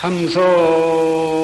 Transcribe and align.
수도 0.00 1.39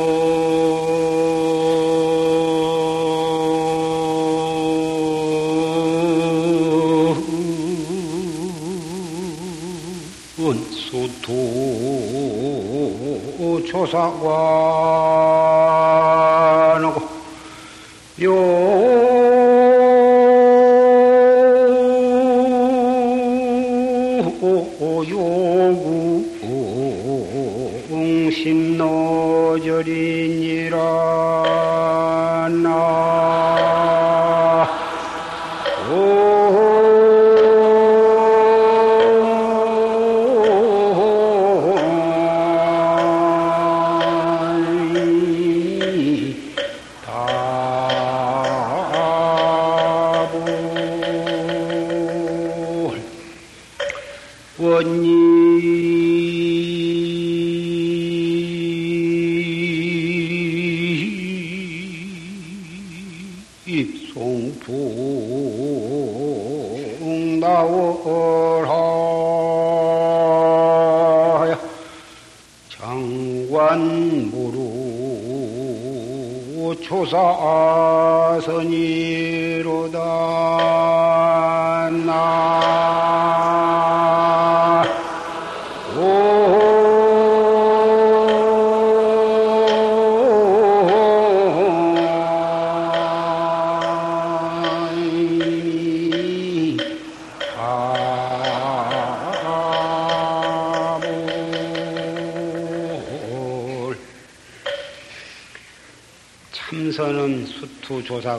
조사 76.88 77.16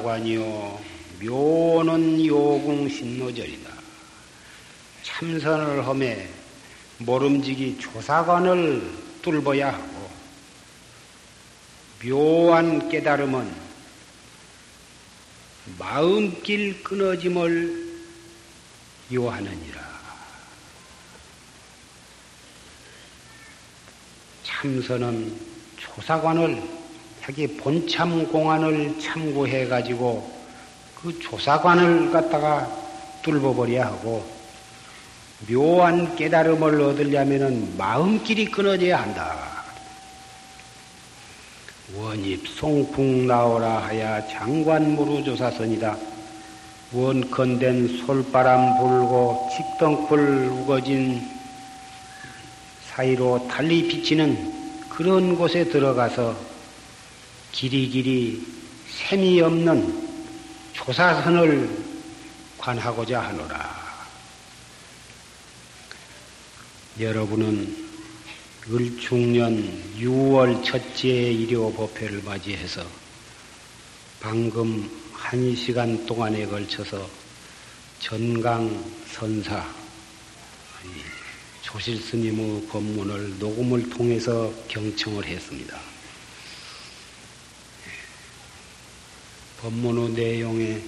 관이요 0.02 0.80
묘는 1.22 2.26
요궁 2.26 2.90
신노절이다. 2.90 3.70
참선을 5.04 5.88
함에 5.88 6.30
모름지기 7.00 7.80
조사관을 7.80 8.82
뚫어야 9.22 9.74
하고 9.74 10.10
묘한 12.04 12.90
깨달음은 12.90 13.68
마음길 15.78 16.84
끊어짐을 16.84 17.88
요하느니라. 19.14 19.88
참선은 24.44 25.40
조사관을 25.78 26.77
자기 27.28 27.46
본참 27.46 28.32
공안을 28.32 29.02
참고해 29.02 29.68
가지고 29.68 30.32
그 30.96 31.20
조사관을 31.20 32.10
갖다가 32.10 32.66
뚫어버려야 33.22 33.88
하고 33.88 34.26
묘한 35.46 36.16
깨달음을 36.16 36.80
얻으려면은 36.80 37.76
마음길이 37.78 38.46
끊어져야 38.46 39.02
한다. 39.02 39.66
원입 41.98 42.48
송풍 42.48 43.28
나오라 43.28 43.80
하야 43.80 44.26
장관무루 44.30 45.26
조사선이다. 45.26 45.98
원컨된 46.94 48.06
솔바람 48.06 48.78
불고 48.78 49.50
직덩굴 49.54 50.48
우거진 50.50 51.30
사이로 52.86 53.50
달리 53.50 53.86
비치는 53.86 54.88
그런 54.88 55.36
곳에 55.36 55.66
들어가서 55.66 56.57
길이 57.52 57.90
길이 57.90 58.46
셈이 58.90 59.42
없는 59.42 60.08
조사선을 60.74 61.86
관하고자 62.58 63.22
하노라. 63.22 63.78
여러분은 67.00 67.88
을중년 68.70 69.96
6월 69.98 70.64
첫째 70.64 71.08
일요 71.08 71.72
법회를 71.74 72.22
맞이해서 72.24 72.86
방금 74.20 74.90
한 75.14 75.56
시간 75.56 76.06
동안에 76.06 76.46
걸쳐서 76.48 77.08
전강 78.00 78.84
선사 79.14 79.66
조실 81.62 82.02
스님의 82.02 82.68
법문을 82.68 83.40
녹음을 83.40 83.90
통해서 83.90 84.54
경청을 84.68 85.26
했습니다. 85.26 85.97
법문의 89.62 90.10
내용에 90.10 90.82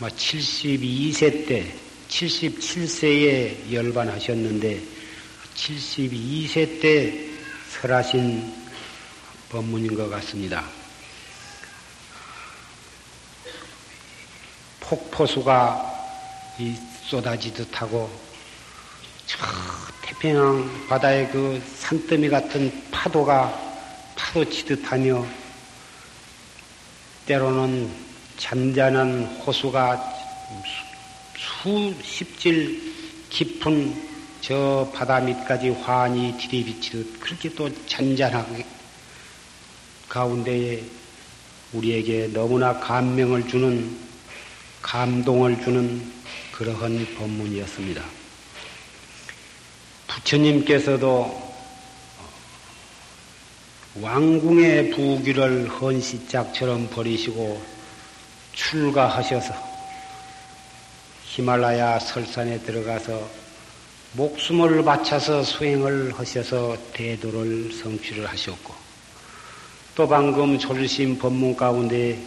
72세 0.00 1.46
때, 1.46 1.74
77세에 2.08 3.72
열반하셨는데 3.72 4.82
72세 5.54 6.80
때 6.80 7.28
설하신 7.70 8.54
법문인 9.50 9.94
것 9.94 10.08
같습니다. 10.08 10.64
폭포수가 14.80 15.94
쏟아지듯 17.04 17.68
하고 17.82 18.10
저 19.26 19.38
태평양 20.02 20.86
바다의 20.88 21.30
그 21.30 21.62
산더미 21.78 22.28
같은 22.28 22.72
파도가 22.90 23.66
파도 24.14 24.48
치듯 24.48 24.90
하며 24.90 25.26
때로는 27.26 28.05
잔잔한 28.36 29.24
호수가 29.46 30.14
수십질 32.02 32.94
깊은 33.30 34.06
저 34.40 34.90
바다 34.94 35.20
밑까지 35.20 35.70
환히 35.70 36.36
들이비치듯 36.38 37.18
그렇게 37.18 37.52
또 37.54 37.68
잔잔하게 37.86 38.64
가운데에 40.08 40.82
우리에게 41.72 42.28
너무나 42.28 42.78
감명을 42.78 43.48
주는 43.48 43.98
감동을 44.82 45.60
주는 45.62 46.12
그러한 46.52 47.06
법문이었습니다. 47.18 48.02
부처님께서도 50.06 51.46
왕궁의 54.00 54.90
부귀를 54.90 55.68
헌시짝처럼 55.68 56.88
버리시고 56.90 57.75
출가하셔서 58.56 59.54
히말라야 61.24 61.98
설산에 61.98 62.58
들어가서 62.60 63.28
목숨을 64.14 64.82
바쳐서 64.82 65.42
수행을 65.42 66.18
하셔서 66.18 66.76
대도를 66.94 67.70
성취를 67.72 68.26
하셨고 68.26 68.74
또 69.94 70.08
방금 70.08 70.58
조르신 70.58 71.18
법문 71.18 71.54
가운데 71.54 72.18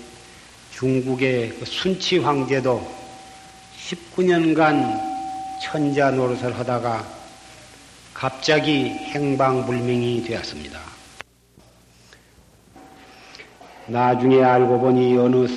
중국의 0.71 1.57
그 1.59 1.65
순치 1.65 2.19
황제도 2.19 2.87
19년간 3.89 4.99
천자 5.63 6.11
노릇을 6.11 6.57
하다가 6.57 7.05
갑자기 8.13 8.89
행방불명이 8.89 10.23
되었습니다. 10.23 10.79
나중에 13.87 14.43
알고 14.43 14.79
보니 14.79 15.17
어느 15.17 15.47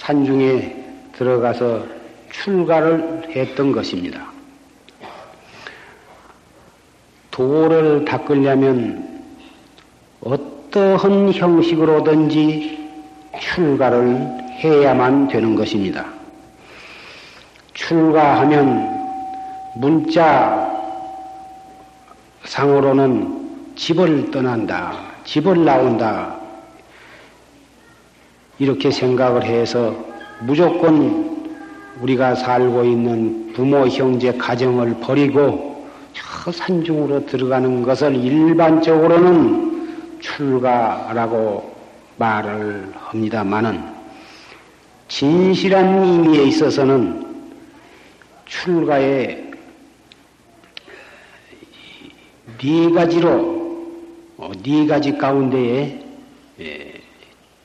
산중에 0.00 0.76
들어가서 1.12 1.84
출가를 2.30 3.28
했던 3.36 3.72
것입니다. 3.72 4.26
도를 7.30 8.04
닦으려면 8.06 9.22
어떠한 10.22 11.32
형식으로든지 11.34 12.90
출가를 13.38 14.16
해야만 14.62 15.28
되는 15.28 15.54
것입니다. 15.54 16.06
출가하면 17.74 19.00
문자 19.76 20.68
상으로는 22.44 23.74
집을 23.76 24.30
떠난다, 24.30 24.94
집을 25.24 25.64
나온다, 25.64 26.39
이렇게 28.60 28.90
생각을 28.90 29.42
해서 29.42 29.96
무조건 30.40 31.50
우리가 32.00 32.34
살고 32.34 32.84
있는 32.84 33.54
부모, 33.54 33.88
형제, 33.88 34.32
가정을 34.32 35.00
버리고 35.00 35.86
저 36.12 36.52
산중으로 36.52 37.24
들어가는 37.24 37.82
것을 37.82 38.14
일반적으로는 38.14 40.18
출가라고 40.20 41.74
말을 42.18 42.92
합니다만은 42.94 43.82
진실한 45.08 46.04
의미에 46.04 46.44
있어서는 46.44 47.26
출가의 48.44 49.50
네 52.58 52.90
가지로 52.90 53.58
어, 54.36 54.50
네 54.62 54.86
가지 54.86 55.16
가운데에 55.16 56.04
예, 56.60 56.89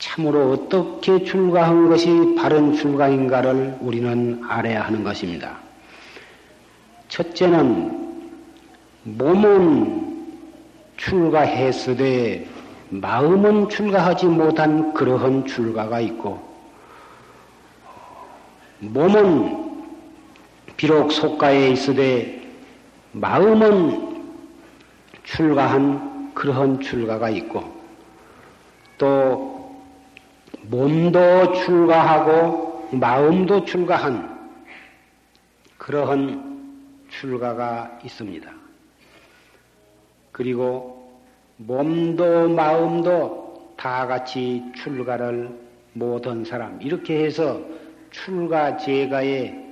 참으로 0.05 0.51
어떻게 0.51 1.23
출가한 1.23 1.89
것이 1.89 2.35
바른 2.37 2.75
출가인가를 2.75 3.77
우리는 3.81 4.39
알아야 4.47 4.83
하는 4.83 5.03
것입니다. 5.03 5.57
첫째는 7.09 8.21
몸은 9.03 10.27
출가했으되 10.97 12.47
마음은 12.89 13.67
출가하지 13.69 14.27
못한 14.27 14.93
그러한 14.93 15.47
출가가 15.47 15.99
있고 16.01 16.39
몸은 18.79 19.73
비록 20.77 21.11
속가에 21.11 21.69
있으되 21.69 22.47
마음은 23.11 24.23
출가한 25.23 26.31
그러한 26.35 26.79
출가가 26.79 27.29
있고 27.31 27.63
또 28.99 29.54
몸도 30.69 31.53
출가하고 31.53 32.89
마음도 32.91 33.65
출가한 33.65 34.35
그러한 35.77 37.03
출가가 37.09 37.99
있습니다. 38.03 38.51
그리고 40.31 41.19
몸도 41.57 42.49
마음도 42.49 43.73
다 43.77 44.07
같이 44.07 44.63
출가를 44.75 45.49
못한 45.93 46.43
사람 46.43 46.81
이렇게 46.81 47.23
해서 47.23 47.61
출가 48.11 48.77
제가의 48.77 49.63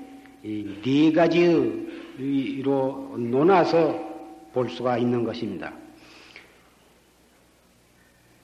네 0.43 1.11
가지로 1.13 3.15
논아서 3.17 4.13
볼 4.53 4.69
수가 4.69 4.97
있는 4.97 5.23
것입니다. 5.23 5.73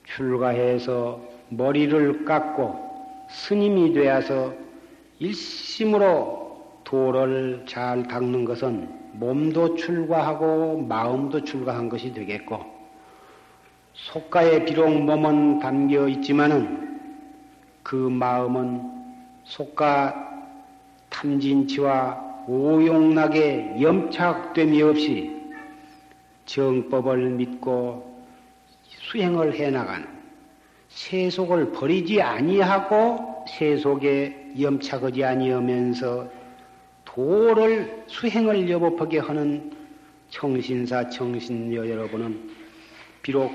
출가해서 0.06 1.39
머리를 1.50 2.26
깎고 2.26 2.90
스님이 3.30 3.94
되어서 3.94 4.54
일심으로 5.20 6.80
도를 6.84 7.66
잘 7.68 8.04
닦는 8.04 8.46
것은 8.46 8.90
몸도 9.14 9.76
출가하고 9.76 10.82
마음도 10.88 11.44
출가한 11.44 11.90
것이 11.90 12.14
되겠고 12.14 12.64
속가에 13.94 14.66
비록 14.66 14.90
몸은 14.90 15.60
담겨 15.60 16.08
있지만은 16.08 17.00
그 17.84 17.96
마음은 17.96 18.82
속가 19.44 20.30
탐진치와 21.10 22.46
오용락에 22.48 23.82
염착됨이 23.82 24.82
없이 24.82 25.40
정법을 26.46 27.30
믿고 27.32 28.24
수행을 28.88 29.56
해나가는 29.56 30.19
세속을 30.90 31.72
버리지 31.72 32.22
아니하고 32.22 33.46
세속에 33.48 34.54
염착하지 34.60 35.24
아니하면서 35.24 36.30
도를 37.06 38.04
수행을 38.08 38.70
여법하게 38.70 39.20
하는 39.20 39.72
청신사 40.30 41.10
청신녀 41.10 41.88
여러분은 41.88 42.50
비록 43.22 43.52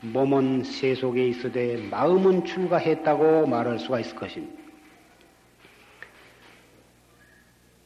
몸은 0.00 0.64
세속에 0.64 1.28
있으되 1.28 1.76
마음은 1.88 2.44
출가했다고 2.44 3.46
말할 3.46 3.78
수가 3.78 4.00
있을 4.00 4.16
것입니다. 4.16 4.60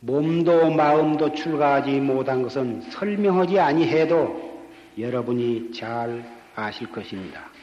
몸도 0.01 0.71
마음도 0.71 1.33
출가하지 1.33 1.93
못한 2.01 2.43
것은 2.43 2.83
설명하지 2.91 3.59
아니해도 3.59 4.63
여러분이 4.99 5.73
잘 5.73 6.25
아실 6.55 6.91
것입니다. 6.91 7.54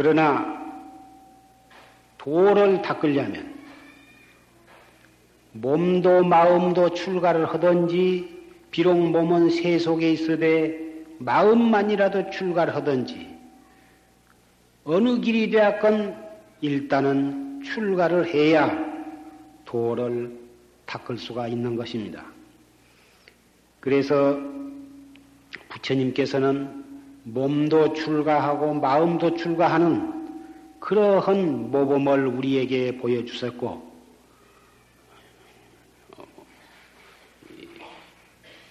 그러나 0.00 0.58
도를 2.16 2.80
닦으려면 2.80 3.54
몸도 5.52 6.24
마음도 6.24 6.94
출가를 6.94 7.44
하든지 7.52 8.46
비록 8.70 8.96
몸은 8.96 9.50
세속에 9.50 10.10
있으되 10.12 11.04
마음만이라도 11.18 12.30
출가를 12.30 12.74
하든지 12.76 13.28
어느 14.84 15.20
길이 15.20 15.50
되었건 15.50 16.16
일단은 16.62 17.62
출가를 17.62 18.26
해야 18.32 18.70
도를 19.66 20.34
닦을 20.86 21.18
수가 21.18 21.46
있는 21.46 21.76
것입니다. 21.76 22.24
그래서 23.80 24.40
부처님께서는 25.68 26.89
몸도 27.24 27.92
출가하고 27.94 28.74
마음도 28.74 29.34
출가하는 29.34 30.78
그러한 30.80 31.70
모범을 31.70 32.26
우리에게 32.26 32.96
보여주셨고, 32.98 33.90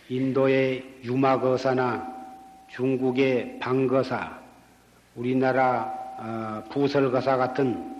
인도의 0.09 0.83
유마거사나 1.03 2.19
중국의 2.69 3.59
방거사, 3.59 4.39
우리나라 5.15 5.93
어, 6.17 6.63
부설거사 6.69 7.37
같은 7.37 7.95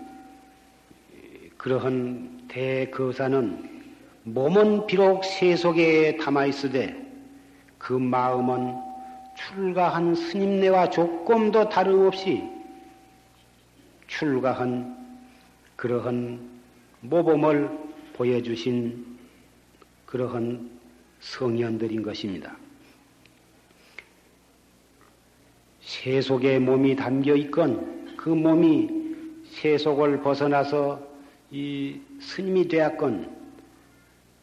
그러한 1.56 2.46
대거사는 2.48 3.82
몸은 4.24 4.86
비록 4.86 5.24
세속에 5.24 6.16
담아있으되 6.16 6.96
그 7.78 7.92
마음은 7.92 8.89
출가한 9.48 10.14
스님네와 10.14 10.90
조금도 10.90 11.68
다름없이 11.68 12.42
출가한 14.06 14.96
그러한 15.76 16.40
모범을 17.00 17.70
보여주신 18.14 19.18
그러한 20.04 20.70
성현들인 21.20 22.02
것입니다. 22.02 22.56
세속에 25.80 26.58
몸이 26.58 26.96
담겨 26.96 27.34
있건 27.34 28.16
그 28.16 28.28
몸이 28.28 28.88
세속을 29.46 30.20
벗어나서 30.20 31.00
이 31.50 31.98
스님이 32.20 32.68
되었건 32.68 33.36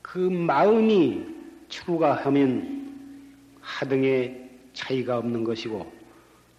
그 0.02 0.18
마음이 0.18 1.24
출가하면 1.70 2.78
하등의 3.62 4.47
차이가 4.78 5.18
없는 5.18 5.44
것이고 5.44 5.92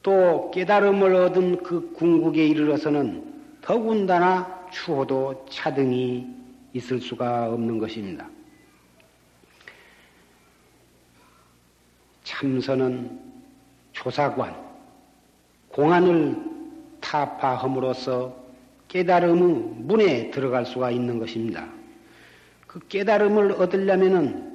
또 0.03 0.51
깨달음을 0.53 1.15
얻은 1.15 1.63
그 1.63 1.93
궁극에 1.93 2.47
이르러서는 2.47 3.25
더군다나 3.61 4.69
추호도 4.73 5.47
차등이 5.49 6.27
있을 6.73 7.01
수가 7.01 7.53
없는 7.53 7.79
것입니다. 7.79 8.29
참선은 12.25 13.19
조사관, 13.93 14.55
공안을 15.69 16.37
타파함으로써 17.01 18.37
깨달음의 18.89 19.55
문에 19.79 20.31
들어갈 20.31 20.67
수가 20.67 20.91
있는 20.91 21.19
것입니다. 21.19 21.69
그 22.67 22.81
깨달음을 22.89 23.53
얻으려면은 23.53 24.49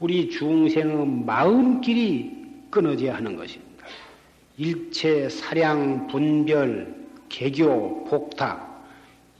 우리 0.00 0.30
중생의 0.30 1.06
마음길이 1.06 2.41
끊어져야 2.72 3.14
하는 3.14 3.36
것입니다. 3.36 3.86
일체 4.56 5.28
사량, 5.28 6.08
분별, 6.08 6.92
개교, 7.28 8.04
복탁, 8.04 8.72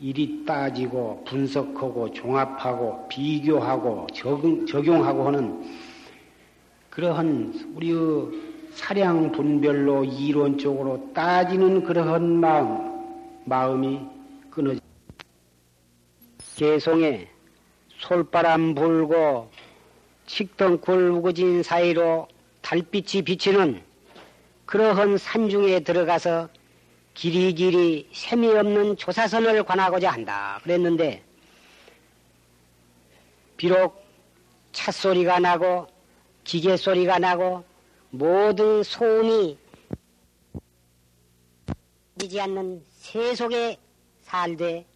일이 0.01 0.45
따지고 0.45 1.25
분석하고 1.27 2.12
종합하고 2.12 3.09
비교하고 3.09 4.07
적용, 4.12 4.67
적용하고 4.67 5.27
하는 5.27 5.65
그러한 6.91 7.73
우리의 7.75 8.53
사량 8.75 9.33
분별로 9.33 10.05
이론적으로 10.05 11.11
따지는 11.15 11.85
그러한 11.85 12.41
마음, 12.41 13.43
마음이 13.45 14.01
끊어지. 14.51 14.81
개송에 16.57 17.29
솔바람 17.99 18.75
불고 18.75 19.51
식덩굴 20.27 21.11
우거진 21.11 21.62
사이로 21.62 22.29
달빛이 22.62 23.23
비치는 23.23 23.83
그러한 24.66 25.19
산중에 25.19 25.81
들어가서 25.81 26.49
길이 27.14 27.52
길이 27.52 28.09
셈이 28.12 28.49
없는 28.49 28.97
조사선을 28.97 29.64
관하고자 29.64 30.11
한다. 30.11 30.59
그랬는데, 30.62 31.23
비록 33.57 34.02
찻소리가 34.73 35.38
나고, 35.40 35.87
기계 36.45 36.76
소리가 36.76 37.19
나고, 37.19 37.64
모든 38.11 38.83
소음이 38.83 39.59
지지 42.19 42.40
않는 42.40 42.83
세속에 42.92 43.76
살되, 44.23 44.87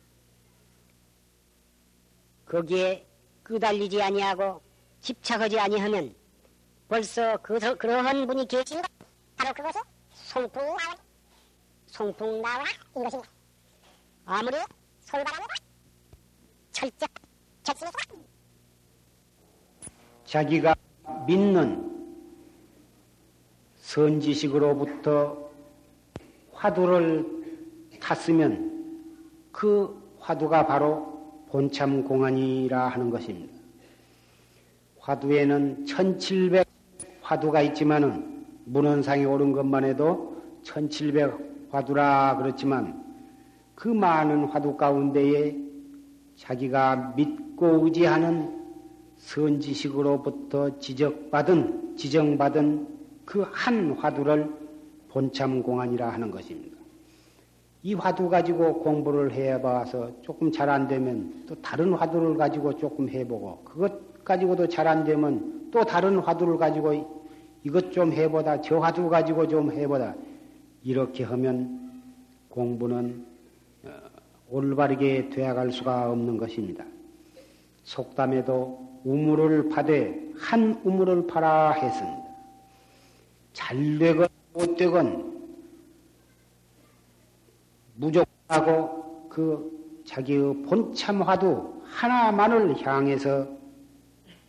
거기에 2.47 3.05
끄달리지 3.43 4.01
아니하고 4.01 4.63
집착하지 5.01 5.59
아니하면 5.59 6.15
벌써 6.89 7.37
그, 7.39 7.59
그러한 7.77 8.27
분이 8.27 8.47
계신가? 8.47 8.87
바로 9.37 9.53
그것은 9.53 9.81
송풍 10.13 10.63
나와, 10.63 10.79
송풍 11.87 12.43
나와 12.43 12.65
이것입니다. 12.97 13.31
아무리 14.25 14.57
솔바람이다. 15.01 15.55
철저, 16.71 17.07
절심에서 17.65 17.99
자기가 20.25 20.75
믿는 21.27 21.93
선지식으로부터 23.79 25.51
화두를 26.53 27.27
탔으면 28.01 29.11
그 29.51 30.17
화두가 30.21 30.67
바로 30.67 31.47
본참 31.51 32.05
공안이라 32.05 32.89
하는 32.89 33.11
것입니다. 33.11 33.55
화두에는 35.01 35.87
1700 35.87 36.76
화두가 37.27 37.61
있지만은 37.63 38.45
문헌상에 38.67 39.25
오른 39.25 39.51
것만 39.53 39.85
해도 39.85 40.37
1700 40.63 41.69
화두라 41.71 42.37
그렇지만 42.39 43.05
그 43.75 43.89
많은 43.89 44.45
화두 44.45 44.77
가운데에 44.77 45.57
자기가 46.37 47.15
믿고 47.17 47.85
의지하는 47.85 48.55
선지식으로부터 49.17 50.79
지적받은, 50.79 51.97
지정받은 51.97 52.97
그 53.25 53.43
한 53.51 53.91
화두를 53.93 54.49
본참 55.09 55.63
공안이라 55.63 56.09
하는 56.09 56.31
것입니다. 56.31 56.77
이 57.83 57.95
화두 57.95 58.29
가지고 58.29 58.81
공부를 58.81 59.33
해봐서 59.33 60.13
조금 60.23 60.53
잘 60.53 60.69
안 60.69 60.87
되면 60.87 61.45
또 61.49 61.55
다른 61.61 61.93
화두를 61.93 62.37
가지고 62.37 62.77
조금 62.77 63.09
해보고 63.09 63.63
그것 63.65 64.25
가지고도 64.25 64.69
잘 64.69 64.87
안 64.87 65.03
되면 65.03 65.56
또 65.71 65.85
다른 65.85 66.19
화두를 66.19 66.57
가지고 66.57 67.17
이것 67.65 67.93
좀 67.93 68.13
해보다 68.13 68.61
저 68.61 68.79
화두 68.79 69.09
가지고 69.09 69.47
좀 69.49 69.73
해보다 69.73 70.15
이렇게 70.83 71.25
하면 71.25 72.03
공부는 72.49 73.27
어, 73.85 73.91
올바르게 74.51 75.31
되어갈 75.31 75.73
수가 75.73 76.11
없는 76.11 76.37
것입니다. 76.37 76.85
속담에도 77.85 79.01
우물을 79.05 79.69
파되 79.69 80.33
한 80.37 80.81
우물을 80.85 81.27
파라 81.27 81.73
했습니다. 81.73 82.27
잘 83.53 83.99
되건 83.99 84.29
못 84.53 84.77
되건 84.77 85.37
무조건하고 87.97 89.29
그 89.29 90.03
자기의 90.05 90.63
본참 90.63 91.23
화두 91.23 91.75
하나만을 91.85 92.87
향해서 92.87 93.56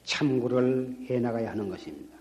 참고를 0.08 0.98
해 1.10 1.20
나가야 1.20 1.52
하는 1.52 1.70
것입니다. 1.70 2.18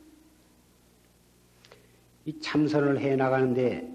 이 2.25 2.39
참선을 2.41 3.01
해 3.01 3.15
나가는데 3.15 3.89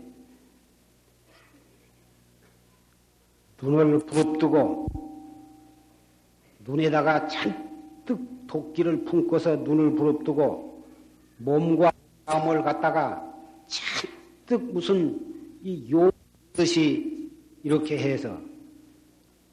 눈을 3.62 4.00
부릅뜨고 4.00 4.88
눈에다가 6.60 7.28
잔뜩 7.28 8.48
도끼를 8.48 9.04
품고서 9.04 9.58
눈을 9.58 9.94
부릅뜨고 9.96 10.86
몸과 11.40 11.92
마음을 12.26 12.64
갖다가 12.64 13.22
잔뜩 13.68 14.72
무슨 14.72 15.20
이 15.62 15.92
요듯이 15.92 17.30
이렇게 17.62 17.98
해서 17.98 18.40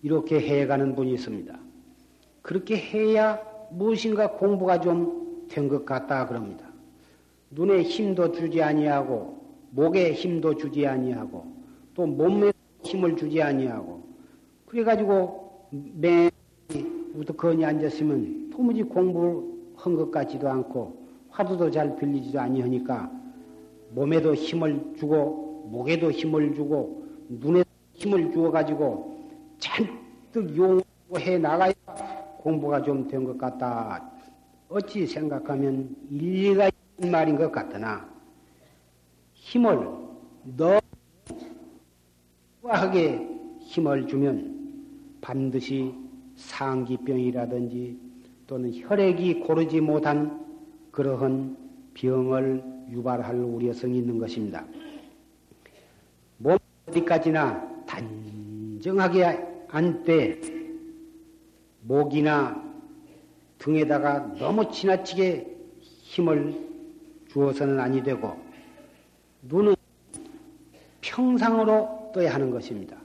이렇게 0.02 0.38
해가는 0.38 0.94
분이 0.94 1.14
있습니다. 1.14 1.58
그렇게 2.40 2.76
해야 2.76 3.57
무엇인가 3.70 4.30
공부가 4.32 4.80
좀 4.80 5.28
된 5.48 5.68
것 5.68 5.84
같다 5.84 6.26
그럽니다. 6.26 6.66
눈에 7.50 7.82
힘도 7.82 8.30
주지 8.30 8.62
아니하고 8.62 9.38
목에 9.70 10.12
힘도 10.12 10.54
주지 10.54 10.86
아니하고 10.86 11.46
또 11.94 12.06
몸에 12.06 12.52
힘을 12.82 13.16
주지 13.16 13.40
아니하고 13.42 14.02
그래가지고 14.66 15.68
매 15.94 16.30
우두커니 17.14 17.64
앉았으면 17.64 18.50
도무지 18.50 18.82
공부를 18.82 19.42
한것 19.76 20.10
같지도 20.10 20.48
않고 20.50 20.94
화두도 21.30 21.70
잘 21.70 21.96
들리지도 21.96 22.38
아니하니까 22.38 23.10
몸에도 23.94 24.34
힘을 24.34 24.92
주고 24.98 25.66
목에도 25.70 26.10
힘을 26.10 26.54
주고 26.54 27.04
눈에 27.30 27.64
힘을 27.94 28.30
주어 28.32 28.50
가지고 28.50 29.16
잔뜩 29.58 30.54
용해 30.56 31.38
나가야 31.38 31.72
공부가 32.48 32.80
좀 32.82 33.06
된 33.06 33.24
것 33.24 33.36
같다. 33.36 34.00
어찌 34.70 35.06
생각하면 35.06 35.94
일리가 36.10 36.70
말인 37.10 37.36
것 37.36 37.52
같으나 37.52 38.08
힘을 39.34 39.86
너무 40.56 40.80
과하게 42.62 43.20
힘을 43.60 44.06
주면 44.06 44.32
반드시 45.20 45.94
상기병이라든지 46.36 47.98
또는 48.46 48.72
혈액이 48.74 49.40
고르지 49.40 49.80
못한 49.82 50.46
그러한 50.90 51.54
병을 51.94 52.62
유발할 52.90 53.36
우려성이 53.36 53.98
있는 53.98 54.18
것입니다. 54.18 54.64
몸 56.38 56.56
어디까지나 56.86 57.84
단정하게 57.86 59.24
안되 59.68 60.57
목이나 61.88 62.62
등에다가 63.58 64.34
너무 64.34 64.70
지나치게 64.70 65.56
힘을 65.80 66.68
주어서는 67.28 67.80
아니 67.80 68.02
되고 68.02 68.36
눈은 69.42 69.74
평상으로 71.00 72.10
떠야 72.14 72.34
하는 72.34 72.50
것입니다. 72.50 72.96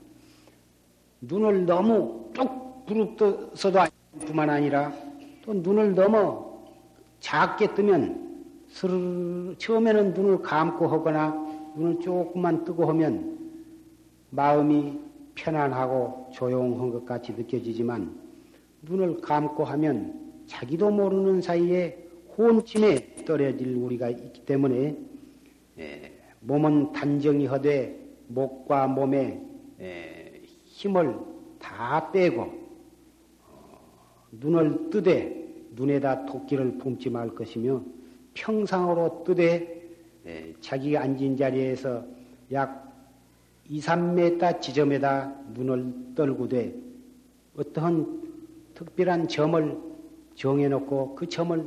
눈을 1.21 1.65
너무 1.65 2.29
쭉 2.35 2.85
부릅떠서도 2.85 3.79
뿐만 4.25 4.49
아니라 4.49 4.91
또 5.45 5.53
눈을 5.53 5.95
너무 5.95 6.59
작게 7.21 7.73
뜨면 7.73 9.55
처음에는 9.57 10.13
눈을 10.13 10.41
감고 10.41 10.87
하거나 10.87 11.31
눈을 11.77 12.01
조금만 12.01 12.65
뜨고 12.65 12.85
하면 12.87 13.39
마음이 14.31 14.99
편안하고 15.35 16.31
조용한 16.33 16.91
것 16.91 17.05
같이 17.05 17.31
느껴지지만 17.31 18.22
눈을 18.83 19.21
감고 19.21 19.63
하면 19.63 20.43
자기도 20.45 20.91
모르는 20.91 21.41
사이에 21.41 21.97
혼침에 22.37 23.15
떨어질 23.25 23.75
우리가 23.75 24.09
있기 24.09 24.45
때문에 24.45 24.97
에, 25.79 26.11
몸은 26.41 26.91
단정히 26.91 27.45
하되 27.45 27.97
목과 28.27 28.87
몸에 28.87 29.41
에, 29.79 30.41
힘을 30.43 31.17
다 31.59 32.11
빼고 32.11 32.41
어, 33.47 33.79
눈을 34.31 34.89
뜨되 34.89 35.43
눈에다 35.71 36.25
토끼를 36.25 36.77
품지 36.77 37.09
말 37.09 37.29
것이며 37.29 37.81
평상으로 38.33 39.23
뜨되 39.23 39.81
에, 40.25 40.53
자기 40.59 40.97
앉은 40.97 41.37
자리에서 41.37 42.05
약 42.51 42.83
2, 43.69 43.79
3m 43.79 44.59
지점에다 44.59 45.33
눈을 45.53 45.93
떨구되 46.15 46.75
어떠한 47.55 48.22
특별한 48.73 49.27
점을 49.27 49.77
정해놓고 50.35 51.15
그 51.15 51.27
점을 51.27 51.63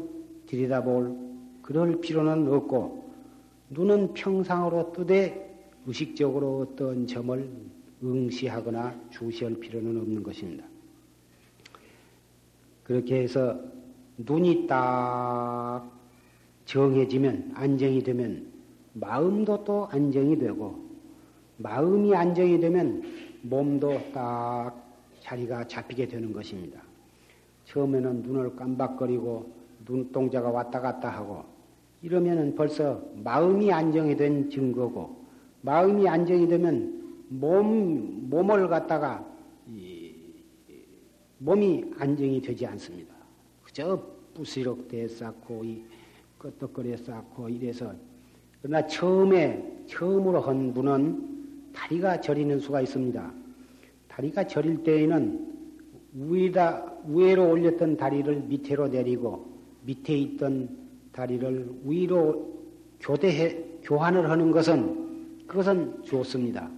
들여다볼 0.47 1.17
그럴 1.63 2.01
필요는 2.01 2.53
없고 2.53 3.11
눈은 3.71 4.15
평상으로 4.15 4.93
뜨되 4.93 5.47
의식적으로 5.87 6.61
어떤 6.61 7.07
점을 7.07 7.51
응시하거나 8.03 9.09
주시할 9.11 9.55
필요는 9.55 10.01
없는 10.01 10.23
것입니다. 10.23 10.65
그렇게 12.85 13.23
해서 13.23 13.59
눈이 14.19 14.67
딱 14.67 15.91
정해지면 16.65 17.53
안정이 17.55 18.03
되면 18.03 18.47
마음도 18.93 19.65
또 19.65 19.87
안정이 19.87 20.39
되고 20.39 20.87
마음이 21.59 22.15
안정이 22.15 22.61
되면 22.61 23.03
몸도 23.43 24.13
딱 24.13 24.75
자리가 25.21 25.67
잡히게 25.67 26.07
되는 26.07 26.33
것입니다. 26.33 26.86
처음에는 27.67 28.23
눈을 28.23 28.57
깜박거리고 28.57 29.53
눈동자가 29.87 30.51
왔다 30.51 30.81
갔다 30.81 31.09
하고 31.09 31.45
이러면은 32.03 32.55
벌써 32.55 33.03
마음이 33.23 33.73
안정이 33.73 34.17
된 34.17 34.51
증거고 34.51 35.25
마음이 35.63 36.09
안정이 36.09 36.49
되면 36.49 37.25
몸 37.29 38.29
몸을 38.31 38.69
갖다가 38.69 39.25
몸이 41.39 41.93
안정이 41.99 42.41
되지 42.41 42.67
않습니다. 42.67 43.15
그저 43.63 44.03
부스럭대 44.35 45.07
쌓고 45.09 45.65
이 45.65 45.85
끄떡거려 46.39 46.97
쌓고 46.97 47.49
이래서 47.49 47.93
그러나 48.63 48.87
처음에 48.87 49.85
처음으로 49.87 50.41
한 50.41 50.73
분은 50.73 51.73
다리가 51.75 52.21
저리는 52.21 52.59
수가 52.59 52.81
있습니다. 52.81 53.33
다리가 54.09 54.47
저릴 54.47 54.83
때에는 54.83 55.55
위다 56.15 56.96
위로 57.09 57.51
올렸던 57.51 57.97
다리를 57.97 58.43
밑으로 58.43 58.89
내리고 58.89 59.47
밑에 59.85 60.17
있던 60.17 60.69
다리를 61.13 61.71
위로 61.85 62.55
교대해 63.01 63.63
교환을 63.83 64.29
하는 64.31 64.51
것은 64.51 65.47
그것은 65.47 66.03
좋습니다. 66.03 66.69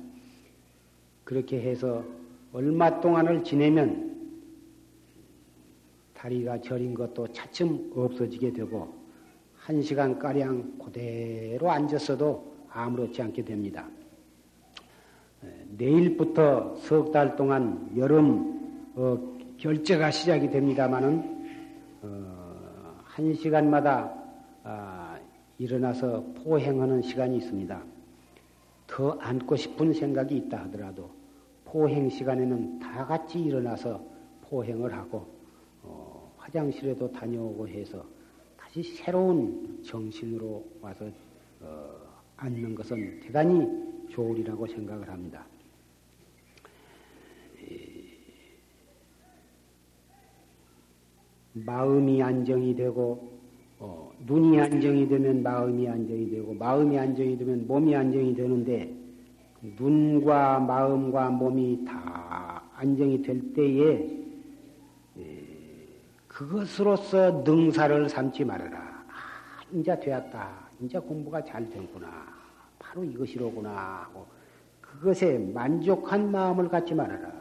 그렇게 1.25 1.61
해서 1.61 2.05
얼마 2.53 3.01
동안을 3.01 3.45
지내면 3.45 4.09
다리가 6.15 6.61
저린 6.61 6.95
것도 6.95 7.29
차츰 7.33 7.91
없어지게 7.95 8.53
되고 8.53 8.93
한 9.57 9.81
시간 9.83 10.19
가량 10.19 10.79
그대로 10.79 11.71
앉았어도 11.71 12.53
아무렇지 12.71 13.23
않게 13.23 13.45
됩니다. 13.45 13.89
내일부터 15.77 16.75
석 16.77 17.13
달 17.13 17.37
동안 17.37 17.91
여름 17.97 18.91
어, 18.97 19.38
결제가 19.59 20.12
시작이 20.12 20.50
됩니다마는 20.50 21.37
어, 22.03 23.00
한 23.03 23.35
시간마다 23.35 24.15
아, 24.62 25.19
일어나서 25.59 26.25
포행하는 26.45 27.03
시간이 27.03 27.38
있습니다. 27.38 27.83
더 28.87 29.11
앉고 29.19 29.57
싶은 29.57 29.93
생각이 29.93 30.37
있다 30.37 30.62
하더라도 30.65 31.11
포행 31.65 32.09
시간에는 32.09 32.79
다 32.79 33.05
같이 33.05 33.41
일어나서 33.41 34.00
포행을 34.43 34.95
하고 34.95 35.27
어, 35.83 36.33
화장실에도 36.37 37.11
다녀오고 37.11 37.67
해서 37.67 38.05
다시 38.57 38.83
새로운 38.85 39.83
정신으로 39.85 40.65
와서 40.81 41.05
어, 41.61 41.97
앉는 42.37 42.77
것은 42.77 43.21
대단히 43.21 43.67
좋으리라고 44.09 44.69
생각을 44.69 45.09
합니다. 45.09 45.45
마음이 51.65 52.23
안정이 52.23 52.75
되고 52.75 53.38
어, 53.79 54.11
눈이 54.27 54.61
안정이 54.61 55.09
되면 55.09 55.43
마음이 55.43 55.88
안정이 55.88 56.31
되고 56.31 56.55
마음이 56.55 56.99
안정이 56.99 57.38
되면 57.38 57.67
몸이 57.67 57.95
안정이 57.95 58.35
되는데 58.35 58.95
눈과 59.79 60.61
마음과 60.61 61.31
몸이 61.31 61.85
다 61.85 62.62
안정이 62.75 63.23
될 63.23 63.53
때에 63.55 64.25
에, 65.19 65.45
그것으로서 66.27 67.42
능사를 67.44 68.09
삼지 68.09 68.44
말아라. 68.44 68.79
아, 68.79 69.62
이제 69.73 69.99
되었다. 69.99 70.68
이제 70.81 70.99
공부가 70.99 71.42
잘 71.42 71.68
됐구나. 71.68 72.09
바로 72.79 73.05
이것이로구나 73.05 73.71
하고 73.71 74.27
그것에 74.81 75.38
만족한 75.38 76.31
마음을 76.31 76.68
갖지 76.68 76.94
말아라. 76.94 77.33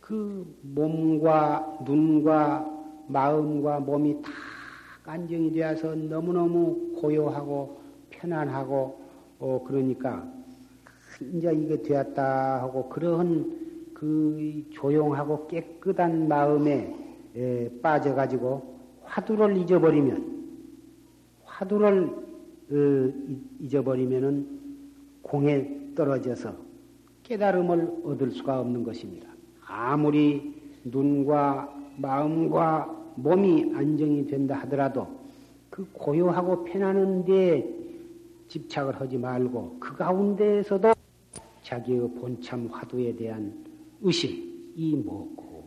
그 0.00 0.58
몸과 0.62 1.78
눈과 1.84 2.75
마음과 3.08 3.80
몸이 3.80 4.22
다 4.22 4.30
안정이 5.04 5.52
되어서 5.52 5.94
너무너무 5.94 6.92
고요하고 7.00 7.78
편안하고 8.10 9.00
어 9.38 9.64
그러니까 9.66 10.26
이제 11.20 11.52
이게 11.54 11.82
되었다 11.82 12.62
하고 12.62 12.88
그러한 12.88 13.90
그 13.94 14.64
조용하고 14.70 15.46
깨끗한 15.46 16.28
마음에 16.28 16.94
에, 17.34 17.70
빠져가지고 17.80 18.76
화두를 19.04 19.56
잊어버리면 19.56 20.36
화두를 21.44 22.26
어, 22.70 23.12
잊어버리면은 23.60 24.46
공에 25.22 25.94
떨어져서 25.94 26.54
깨달음을 27.22 28.02
얻을 28.04 28.30
수가 28.32 28.60
없는 28.60 28.84
것입니다. 28.84 29.28
아무리 29.66 30.54
눈과 30.84 31.74
마음과 31.96 32.95
몸이 33.16 33.74
안정이 33.74 34.26
된다 34.26 34.56
하더라도 34.60 35.08
그 35.70 35.86
고요하고 35.92 36.64
편안한 36.64 37.24
데 37.24 37.68
집착을 38.48 39.00
하지 39.00 39.18
말고 39.18 39.76
그 39.80 39.96
가운데에서도 39.96 40.94
자기의 41.62 42.08
본참 42.20 42.68
화두에 42.68 43.14
대한 43.16 43.64
의심 44.00 44.72
이 44.76 44.94
뭐고. 44.94 45.64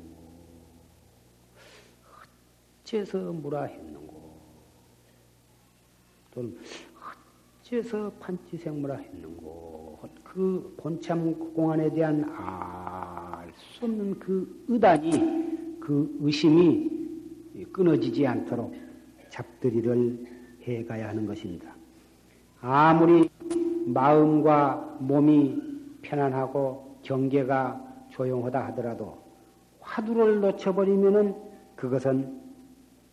어째서 2.81 3.33
뭐라 3.33 3.63
했는고? 3.63 4.33
또는 6.31 6.57
어째서 7.61 8.11
판치생무라 8.19 8.95
했는고? 8.95 9.99
그 10.23 10.73
본참 10.77 11.53
공안에 11.53 11.93
대한 11.93 12.23
알 12.23 13.19
수 13.59 13.85
없는 13.85 14.19
그 14.19 14.65
의단이 14.67 15.79
그 15.79 16.17
의심이 16.21 16.98
끊어지지 17.65 18.25
않도록 18.25 18.73
잡들이를 19.29 20.25
해가야 20.63 21.09
하는 21.09 21.25
것입니다. 21.25 21.75
아무리 22.61 23.29
마음과 23.85 24.97
몸이 24.99 25.61
편안하고 26.01 26.99
경계가 27.03 28.07
조용하다 28.09 28.67
하더라도 28.67 29.17
화두를 29.79 30.41
놓쳐버리면은 30.41 31.35
그것은 31.75 32.39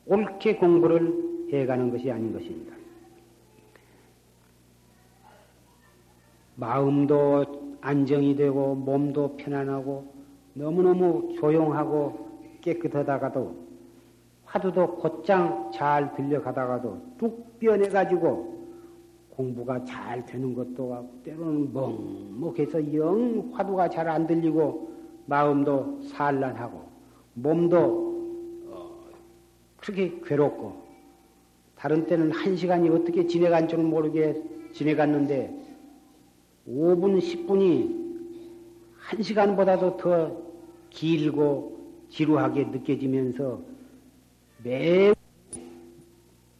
옳게 0.07 0.57
공부를 0.57 1.49
해가는 1.53 1.91
것이 1.91 2.11
아닌 2.11 2.33
것입니다. 2.33 2.75
마음도 6.57 7.77
안정이 7.81 8.35
되고 8.35 8.75
몸도 8.75 9.37
편안하고 9.37 10.13
너무너무 10.55 11.35
조용하고 11.37 12.27
깨끗하다가도 12.63 13.66
화두도 14.57 14.97
곧장 14.97 15.71
잘 15.73 16.15
들려가다가도 16.15 17.15
뚝 17.19 17.59
변해가지고 17.59 18.57
공부가 19.31 19.85
잘 19.85 20.25
되는 20.25 20.55
것도 20.55 21.11
때로는 21.23 21.73
멍먹해서 21.73 22.95
영 22.95 23.51
화두가 23.53 23.91
잘 23.91 24.09
안 24.09 24.27
들리고 24.27 24.91
마음도 25.27 26.01
산란하고 26.05 26.81
몸도 27.35 27.77
어, 28.71 28.91
그렇게 29.79 30.21
괴롭고 30.25 30.87
다른 31.75 32.07
때는 32.07 32.33
한 32.33 32.57
시간이 32.57 32.89
어떻게 32.89 33.27
지내간 33.27 33.69
줄 33.69 33.81
모르게 33.81 34.43
지내갔는데 34.73 35.55
5분, 36.67 37.19
10분이 37.21 38.07
한 38.97 39.23
시간보다도 39.23 39.99
더 39.99 40.37
길고 40.89 41.77
지루하게 42.09 42.65
느껴지면서 42.65 43.76
매우 44.63 45.15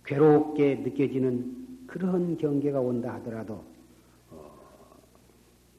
괴롭게 0.05 0.77
느껴지는 0.77 1.67
그런 1.87 2.37
경계가 2.37 2.81
온다 2.81 3.15
하더라도 3.15 3.65
어, 4.31 4.51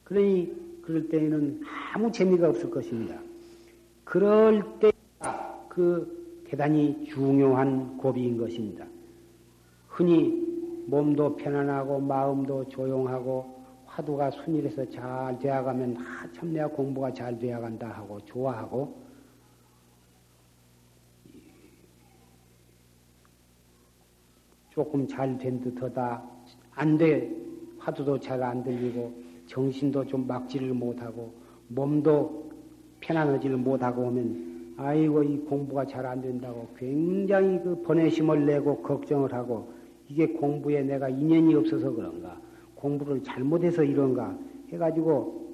그러니 0.04 0.82
그럴 0.82 1.08
때에는 1.08 1.62
아무 1.92 2.10
재미가 2.10 2.48
없을 2.48 2.70
것입니다. 2.70 3.18
그럴 4.04 4.62
때가 4.78 5.66
그 5.68 6.44
대단히 6.48 7.06
중요한 7.06 7.98
고비인 7.98 8.38
것입니다. 8.38 8.86
흔히 9.86 10.46
몸도 10.86 11.36
편안하고 11.36 12.00
마음도 12.00 12.66
조용하고 12.68 13.58
화두가 13.84 14.30
순일해서 14.30 14.88
잘 14.90 15.38
되어가면 15.38 15.96
아, 15.98 16.26
참 16.32 16.52
내가 16.52 16.68
공부가 16.68 17.12
잘 17.12 17.38
되어간다 17.38 17.88
하고 17.88 18.18
좋아하고 18.24 19.07
조금 24.78 25.08
잘 25.08 25.36
된 25.38 25.60
듯하다. 25.60 26.22
안 26.76 26.96
돼. 26.96 27.28
화두도 27.78 28.20
잘 28.20 28.40
안 28.40 28.62
들리고, 28.62 29.12
정신도 29.46 30.06
좀 30.06 30.24
막지를 30.24 30.72
못하고, 30.72 31.32
몸도 31.66 32.48
편안하지를 33.00 33.56
못하고 33.56 34.02
오면, 34.02 34.74
아이고, 34.76 35.24
이 35.24 35.36
공부가 35.38 35.84
잘 35.84 36.06
안 36.06 36.22
된다고 36.22 36.68
굉장히 36.76 37.60
그 37.60 37.82
번외심을 37.82 38.46
내고 38.46 38.80
걱정을 38.82 39.32
하고, 39.32 39.68
이게 40.08 40.28
공부에 40.28 40.82
내가 40.82 41.08
인연이 41.08 41.56
없어서 41.56 41.90
그런가, 41.90 42.40
공부를 42.76 43.24
잘못해서 43.24 43.82
이런가 43.82 44.38
해가지고 44.70 45.44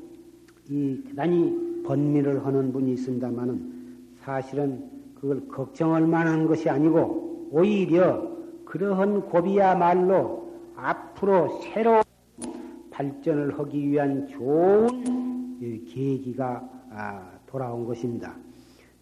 이 0.68 1.02
대단히 1.08 1.82
번민을 1.82 2.44
하는 2.44 2.70
분이 2.72 2.92
있습니다만은 2.92 3.72
사실은 4.20 4.84
그걸 5.18 5.48
걱정할 5.48 6.06
만한 6.06 6.46
것이 6.46 6.68
아니고 6.68 7.48
오히려 7.50 8.33
그러한 8.74 9.20
고비야말로 9.26 10.52
앞으로 10.74 11.60
새로운 11.60 12.02
발전을 12.90 13.56
하기 13.56 13.88
위한 13.88 14.26
좋은 14.26 15.84
계기가 15.86 16.68
아, 16.90 17.38
돌아온 17.46 17.86
것입니다. 17.86 18.34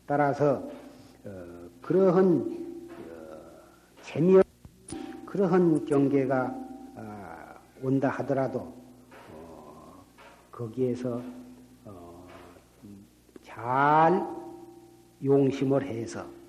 따라서 0.05 0.69
어, 1.25 1.69
그러한 1.81 2.85
어, 3.09 3.37
재미없 4.03 4.45
그러한 5.25 5.87
경계가 5.87 6.55
아, 6.97 7.55
온다 7.83 8.11
하더라도 8.11 8.75
어, 9.33 10.05
거기에서 10.51 11.23
잘 13.43 14.23
용심을 15.25 15.87
해서 15.87 16.42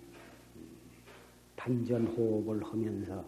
단전호흡을 1.63 2.62
하면서 2.62 3.23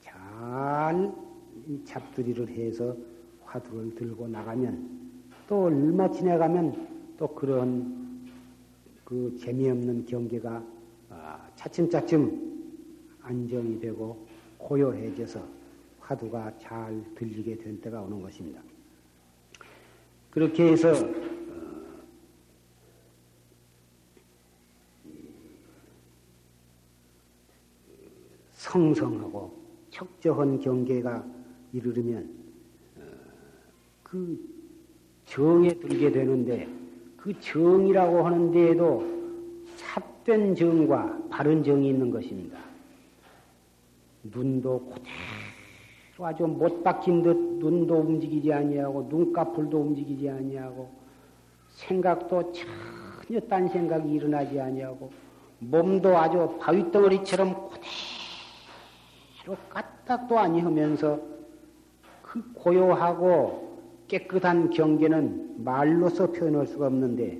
잘 0.00 1.12
잡두리를 1.84 2.48
해서 2.48 2.96
화두를 3.44 3.94
들고 3.94 4.26
나가면 4.26 5.12
또 5.46 5.64
얼마 5.64 6.10
지나가면 6.10 7.14
또 7.18 7.28
그런 7.28 8.24
그 9.04 9.36
재미없는 9.38 10.06
경계가 10.06 10.64
아, 11.10 11.48
차츰차츰 11.56 12.46
안정이 13.20 13.80
되고 13.80 14.26
고요해져서 14.56 15.46
화두가 16.00 16.58
잘 16.58 17.04
들리게 17.14 17.58
된 17.58 17.80
때가 17.80 18.00
오는 18.00 18.22
것입니다. 18.22 18.62
그렇게 20.30 20.72
해서 20.72 20.90
어, 20.90 21.76
성성하고 28.76 29.50
척저한 29.90 30.60
경계가 30.60 31.24
이르르면 31.72 32.30
어, 32.96 33.00
그 34.02 34.38
정에 35.24 35.68
들게 35.70 36.10
되는데 36.12 36.68
그 37.16 37.38
정이라고 37.40 38.24
하는 38.24 38.50
데에도 38.52 39.04
삿된 39.76 40.54
정과 40.54 41.18
바른 41.30 41.62
정이 41.64 41.88
있는 41.88 42.10
것입니다. 42.10 42.58
눈도 44.22 44.80
그대로 44.80 46.26
아주 46.26 46.44
못 46.44 46.82
박힌 46.84 47.22
듯 47.22 47.36
눈도 47.58 47.96
움직이지 47.96 48.52
아니하고 48.52 49.06
눈꺼풀도 49.08 49.80
움직이지 49.80 50.28
아니하고 50.28 50.90
생각도 51.68 52.52
전혀 52.52 53.40
딴 53.48 53.68
생각이 53.68 54.12
일어나지 54.12 54.60
아니하고 54.60 55.10
몸도 55.60 56.16
아주 56.16 56.58
바위덩어리처럼 56.60 57.70
그대로 57.70 58.15
까딱도 59.54 60.38
아니하면서 60.38 61.20
그 62.22 62.42
고요하고 62.54 63.66
깨끗한 64.08 64.70
경계는 64.70 65.64
말로서 65.64 66.32
표현할 66.32 66.66
수가 66.66 66.86
없는데 66.86 67.38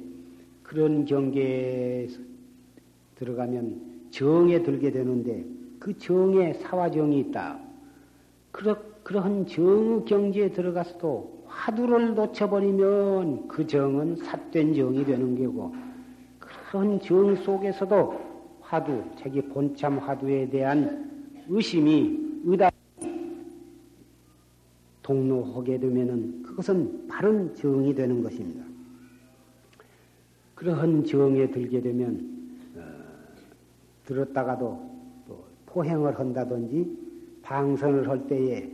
그런 0.62 1.04
경계에 1.04 2.08
들어가면 3.16 4.08
정에 4.10 4.62
들게 4.62 4.90
되는데 4.90 5.44
그 5.78 5.96
정에 5.98 6.54
사화정이 6.54 7.18
있다. 7.20 7.58
그러, 8.50 8.76
그러한 9.02 9.46
정 9.46 10.04
경지에 10.04 10.50
들어가서도 10.52 11.44
화두를 11.46 12.14
놓쳐버리면 12.14 13.48
그 13.48 13.66
정은 13.66 14.16
삿된 14.16 14.74
정이 14.74 15.04
되는 15.04 15.38
거고 15.38 15.74
그런 16.38 17.00
정 17.00 17.34
속에서도 17.36 18.20
화두, 18.60 19.02
자기 19.18 19.40
본참 19.40 19.98
화두에 19.98 20.48
대한 20.48 21.15
의심이 21.48 22.40
의다 22.44 22.70
동로하게 25.02 25.78
되면은 25.78 26.42
그것은 26.42 27.06
바른 27.06 27.54
정이 27.54 27.94
되는 27.94 28.22
것입니다. 28.22 28.64
그러한 30.56 31.04
정에 31.04 31.50
들게 31.50 31.80
되면 31.80 32.48
어, 32.76 32.80
들었다가도 34.04 34.90
또 35.28 35.44
포행을 35.66 36.18
한다든지 36.18 36.98
방선을 37.42 38.08
할 38.08 38.26
때에 38.26 38.68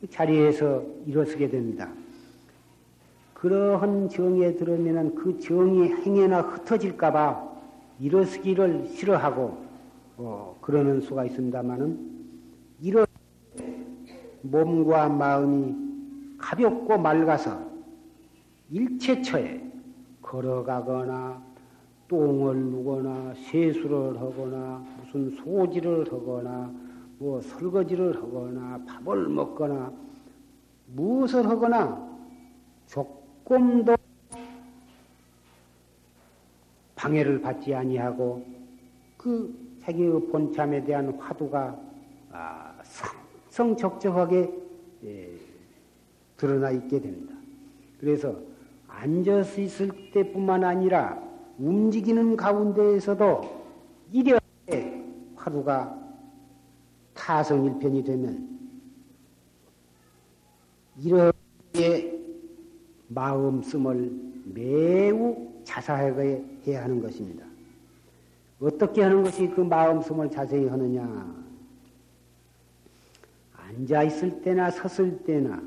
그 0.00 0.08
자리에서 0.08 0.82
일어서게 1.06 1.50
됩니다. 1.50 1.92
그러한 3.34 4.08
정에 4.08 4.54
들으면은 4.54 5.14
그 5.14 5.38
정이 5.38 5.88
행여나 5.88 6.40
흩어질까봐 6.40 7.54
일어서기를 8.00 8.88
싫어하고 8.88 9.64
어, 10.16 10.56
그러는 10.62 11.02
수가 11.02 11.26
있습니다만은 11.26 12.13
몸과 14.44 15.08
마음이 15.08 15.74
가볍고 16.38 16.98
맑아서 16.98 17.58
일체처에 18.70 19.62
걸어가거나 20.20 21.42
똥을 22.08 22.56
누거나 22.56 23.34
세수를 23.34 24.20
하거나 24.20 24.84
무슨 24.98 25.30
소지를 25.30 26.04
하거나 26.12 26.70
뭐 27.18 27.40
설거지를 27.40 28.16
하거나 28.16 28.78
밥을 28.86 29.28
먹거나 29.28 29.90
무엇을 30.88 31.48
하거나 31.48 32.06
조금도 32.86 33.96
방해를 36.94 37.40
받지 37.40 37.74
아니하고 37.74 38.44
그 39.16 39.54
자기의 39.82 40.28
본참에 40.30 40.84
대한 40.84 41.18
화두가 41.18 41.78
아, 42.30 42.73
성적적하게 43.54 44.52
예, 45.04 45.30
드러나 46.36 46.70
있게 46.72 47.00
됩니다. 47.00 47.34
그래서 48.00 48.36
앉아서 48.88 49.60
있을 49.60 50.10
때뿐만 50.12 50.64
아니라 50.64 51.22
움직이는 51.58 52.36
가운데에서도 52.36 53.64
이력에 54.12 55.04
화두가 55.36 56.00
타성일편이 57.14 58.02
되면 58.02 58.58
이렇게 61.00 62.20
마음 63.06 63.62
씀을 63.62 64.10
매우 64.52 65.48
자세하게 65.62 66.44
해야 66.66 66.82
하는 66.82 67.00
것입니다. 67.00 67.46
어떻게 68.60 69.02
하는 69.02 69.22
것이 69.22 69.48
그 69.48 69.60
마음 69.60 70.02
씀을 70.02 70.28
자세히 70.28 70.66
하느냐? 70.66 71.44
앉아 73.68 74.02
있을 74.04 74.42
때나 74.42 74.70
섰을 74.70 75.24
때나 75.24 75.62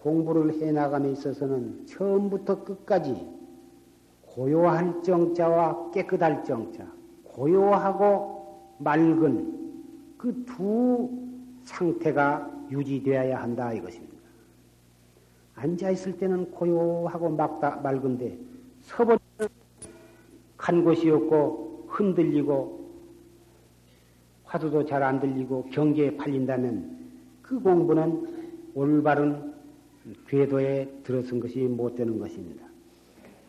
공부를 0.00 0.60
해 0.60 0.72
나감에 0.72 1.10
있어서는 1.12 1.86
처음부터 1.86 2.64
끝까지 2.64 3.26
고요할 4.22 5.02
정자와 5.02 5.90
깨끗할 5.90 6.42
정자, 6.44 6.86
고요하고 7.24 8.76
맑은 8.78 9.60
그 10.16 10.44
두 10.44 11.10
상태가 11.64 12.50
유지되어야 12.70 13.42
한다 13.42 13.72
이것입니다. 13.72 14.12
앉아 15.54 15.90
있을 15.90 16.16
때는 16.16 16.50
고요하고 16.50 17.30
맑다, 17.30 17.76
맑은데 17.76 18.38
서버리는 18.80 19.20
간 20.56 20.84
곳이 20.84 21.10
없고 21.10 21.86
흔들리고 21.88 22.81
화두도 24.52 24.84
잘 24.84 25.02
안 25.02 25.18
들리고 25.18 25.64
경계에 25.72 26.14
팔린다면 26.18 26.98
그 27.40 27.58
공부는 27.58 28.70
올바른 28.74 29.54
궤도에 30.28 31.00
들어선 31.02 31.40
것이 31.40 31.60
못 31.60 31.94
되는 31.94 32.18
것입니다. 32.18 32.66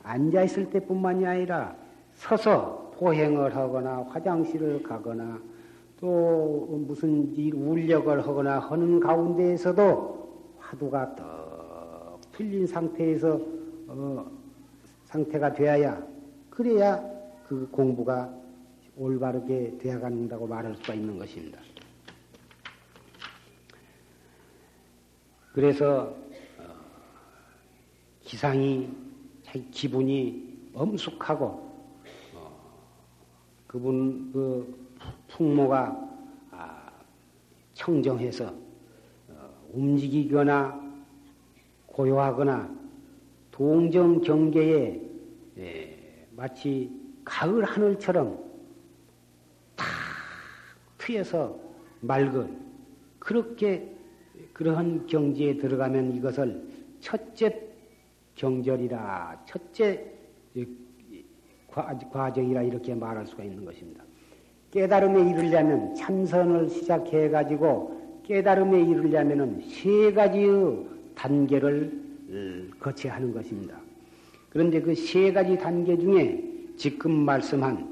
앉아 0.03 0.43
있을 0.43 0.69
때뿐만이 0.69 1.25
아니라 1.25 1.75
서서 2.13 2.93
포행을 2.95 3.53
하거나 3.53 4.03
화장실을 4.03 4.81
가거나 4.81 5.41
또 5.99 6.81
무슨 6.87 7.35
일 7.35 7.53
울력을 7.53 8.25
하거나 8.25 8.59
하는 8.59 9.01
가운데에서도 9.01 10.29
화두가 10.59 11.15
더 11.15 12.19
풀린 12.31 12.65
상태에서 12.65 13.41
어, 13.87 14.25
상태가 15.03 15.51
되어야 15.51 16.01
그래야 16.49 17.03
그 17.47 17.67
공부가 17.71 18.33
올바르게 18.95 19.77
되어간다고 19.79 20.47
말할 20.47 20.75
수가 20.75 20.93
있는 20.93 21.17
것입니다. 21.17 21.59
그래서 25.53 26.15
어, 26.57 26.63
기상이 28.21 28.89
자기 29.43 29.69
기분이 29.69 30.71
엄숙하고 30.73 31.45
어, 32.33 32.87
그분 33.67 34.31
그 34.31 34.83
풍모가 35.27 36.09
아, 36.51 36.91
청정해서 37.73 38.53
어, 39.29 39.67
움직이거나 39.71 40.81
고요하거나 41.85 42.83
동정 43.51 44.21
경계에 44.21 45.01
예, 45.59 46.27
마치 46.31 46.89
가을 47.23 47.63
하늘처럼 47.63 48.35
탁 48.35 48.52
트여서 51.03 51.59
맑은 52.01 52.57
그렇게 53.19 53.89
그러한 54.53 55.05
경지에 55.07 55.57
들어가면 55.57 56.15
이것을 56.15 56.63
첫째 57.01 57.61
경절이라 58.35 59.43
첫째 59.45 60.11
과정이라 62.11 62.61
이렇게 62.63 62.95
말할 62.95 63.25
수가 63.27 63.43
있는 63.43 63.65
것입니다. 63.65 64.03
깨달음에 64.71 65.29
이르려면 65.31 65.93
참선을 65.95 66.69
시작해 66.69 67.29
가지고 67.29 68.21
깨달음에 68.23 68.81
이르려면은 68.81 69.61
세 69.67 70.11
가지의 70.13 70.85
단계를 71.15 72.01
거쳐야 72.79 73.15
하는 73.15 73.33
것입니다. 73.33 73.77
그런데 74.49 74.79
그 74.81 74.93
세 74.95 75.31
가지 75.33 75.57
단계 75.57 75.97
중에 75.97 76.43
지금 76.77 77.11
말씀한 77.11 77.91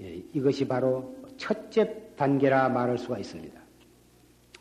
예, 0.00 0.22
이것이 0.32 0.66
바로 0.66 1.14
첫째 1.36 2.01
단계라 2.16 2.68
말할 2.68 2.98
수가 2.98 3.18
있습니다. 3.18 3.60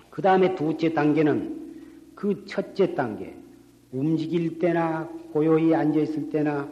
그 0.10 0.22
다음에 0.22 0.56
두째 0.56 0.94
단계는 0.94 2.14
그 2.16 2.46
첫째 2.46 2.94
단계, 2.94 3.36
움직일 3.92 4.60
때나 4.60 5.08
고요히 5.32 5.74
앉아 5.74 6.00
있을 6.00 6.30
때나 6.30 6.70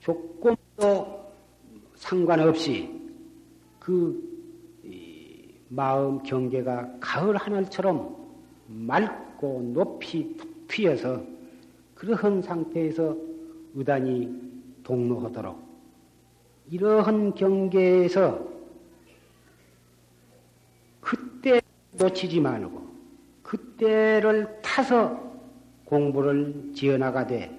조금도 0.00 1.26
상관없이 1.96 2.88
그 3.78 4.24
마음 5.68 6.22
경계가 6.22 6.98
가을 7.00 7.36
하늘처럼 7.36 8.16
맑고 8.68 9.72
높이 9.74 10.36
튀어서 10.68 11.22
그러한 11.94 12.42
상태에서 12.42 13.16
의단이 13.74 14.46
동로하도록 14.84 15.66
이러한 16.70 17.34
경계에서 17.34 18.46
그때 21.00 21.60
놓치지 21.98 22.40
말고 22.40 22.86
그때를 23.42 24.60
타서 24.62 25.20
공부를 25.84 26.72
지어나가되 26.74 27.58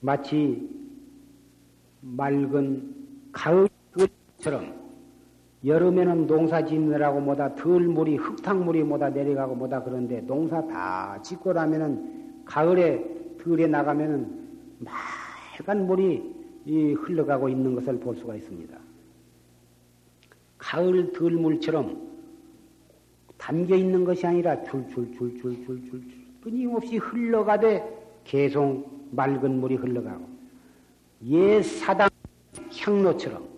마치 0.00 0.68
맑은 2.00 2.94
가을처럼 3.32 4.78
여름에는 5.64 6.26
농사 6.26 6.64
짓느라고 6.64 7.20
뭐다 7.20 7.56
덜 7.56 7.80
물이 7.88 8.16
흙탕물이 8.16 8.84
뭐다 8.84 9.10
내려가고 9.10 9.56
뭐다 9.56 9.82
그런데 9.82 10.20
농사 10.20 10.64
다 10.66 11.20
짓고 11.22 11.52
나면은 11.52 12.44
가을에 12.44 13.02
들에 13.38 13.66
나가면은 13.66 14.48
맑은 14.78 15.86
물이 15.86 16.94
흘러가고 16.98 17.48
있는 17.48 17.74
것을 17.74 17.98
볼 17.98 18.14
수가 18.14 18.36
있습니다. 18.36 18.78
가을 20.58 21.12
들물처럼 21.12 22.17
담겨 23.38 23.76
있는 23.76 24.04
것이 24.04 24.26
아니라 24.26 24.62
줄줄줄줄줄줄 24.64 26.02
끊임없이 26.42 26.98
흘러가되 26.98 27.82
계속 28.24 29.08
맑은 29.12 29.60
물이 29.60 29.76
흘러가고 29.76 30.28
옛 31.24 31.62
사당 31.62 32.08
향로처럼 32.76 33.48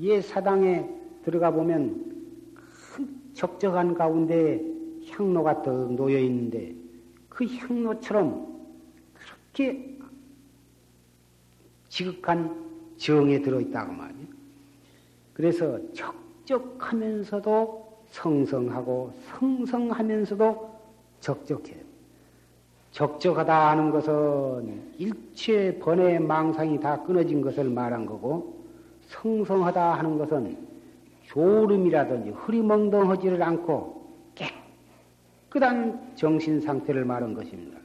옛 0.00 0.20
사당에 0.20 0.86
들어가 1.24 1.50
보면 1.50 2.04
큰 2.54 3.08
적적한 3.32 3.94
가운데 3.94 4.62
향로가 5.10 5.62
떡 5.62 5.94
놓여 5.94 6.18
있는데 6.18 6.74
그 7.28 7.46
향로처럼 7.46 8.46
그렇게 9.14 9.96
지극한 11.88 12.68
정에 12.96 13.40
들어 13.40 13.60
있다고 13.60 13.92
말이에요. 13.92 14.26
그래서 15.32 15.78
적적하면서도 15.94 17.87
성성하고 18.10 19.12
성성하면서도 19.30 20.78
적적해요. 21.20 21.88
적적하다 22.90 23.70
하는 23.70 23.90
것은 23.90 24.92
일체 24.98 25.78
번외 25.78 26.18
망상이 26.18 26.80
다 26.80 27.02
끊어진 27.02 27.40
것을 27.40 27.64
말한 27.64 28.06
거고 28.06 28.56
성성하다 29.08 29.98
하는 29.98 30.18
것은 30.18 30.56
졸음이라든지 31.26 32.30
흐리멍덩하지를 32.30 33.42
않고 33.42 34.06
깨끗한 35.50 36.14
정신 36.14 36.60
상태를 36.60 37.04
말한 37.04 37.34
것입니다. 37.34 37.78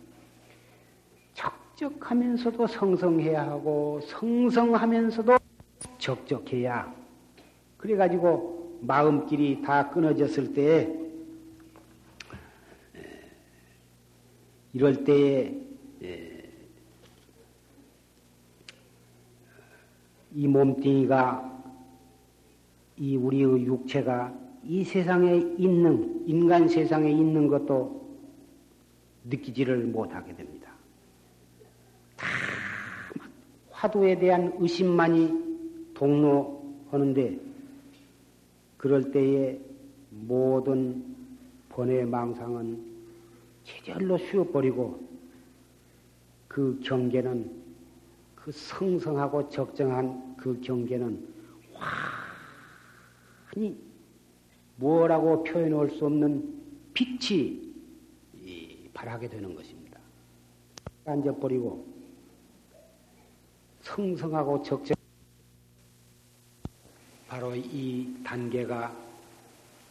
적적하면서도 1.33 2.67
성성해야 2.67 3.45
하고 3.45 3.99
성성하면서도 4.05 5.37
적적해야 5.97 6.93
그래가지고 7.77 8.62
마음길이 8.85 9.61
다 9.61 9.89
끊어졌을 9.89 10.53
때에 10.53 10.93
이럴 14.73 15.03
때에 15.03 15.55
이 20.35 20.47
몸뚱이가 20.47 21.51
이 22.97 23.15
우리의 23.15 23.65
육체가 23.65 24.33
이 24.63 24.83
세상에 24.83 25.37
있는, 25.57 26.23
인간 26.25 26.67
세상에 26.67 27.11
있는 27.11 27.47
것도 27.47 28.01
느끼지를 29.25 29.85
못하게 29.85 30.35
됩니다. 30.35 30.71
다 32.17 32.27
화두에 33.69 34.17
대한 34.17 34.53
의심만이 34.57 35.93
동로하는데, 35.93 37.52
그럴 38.83 39.11
때에 39.11 39.57
모든 40.09 41.15
번외 41.69 42.03
망상은 42.03 42.83
제절로 43.63 44.17
쉬어버리고 44.17 45.01
그 46.49 46.81
경계는 46.83 47.63
그 48.35 48.51
성성하고 48.51 49.47
적정한 49.47 50.35
그 50.35 50.59
경계는 50.59 51.25
화 51.71 51.87
아니 53.55 53.81
뭐라고 54.75 55.45
표현할 55.45 55.89
수 55.91 56.05
없는 56.05 56.61
빛이 56.93 57.73
발하게 58.93 59.29
되는 59.29 59.55
것입니다. 59.55 59.97
앉아버리고 61.05 61.87
성성하고 63.79 64.61
적정 64.61 65.02
바로 67.33 67.55
이 67.55 68.15
단계가 68.23 68.95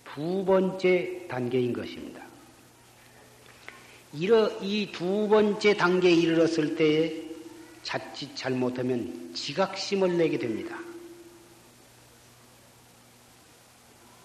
두 0.04 0.44
번째 0.44 1.26
단계인 1.28 1.72
것입니다. 1.72 2.22
이러 4.12 4.48
이 4.60 4.92
두 4.92 5.26
번째 5.28 5.76
단계에 5.76 6.12
이르렀을 6.12 6.76
때에 6.76 7.20
자칫 7.82 8.36
잘못하면 8.36 9.34
지각심을 9.34 10.16
내게 10.16 10.38
됩니다. 10.38 10.78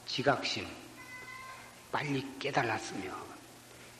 지각심, 0.06 0.67
빨리 1.91 2.23
깨달았으면, 2.38 3.12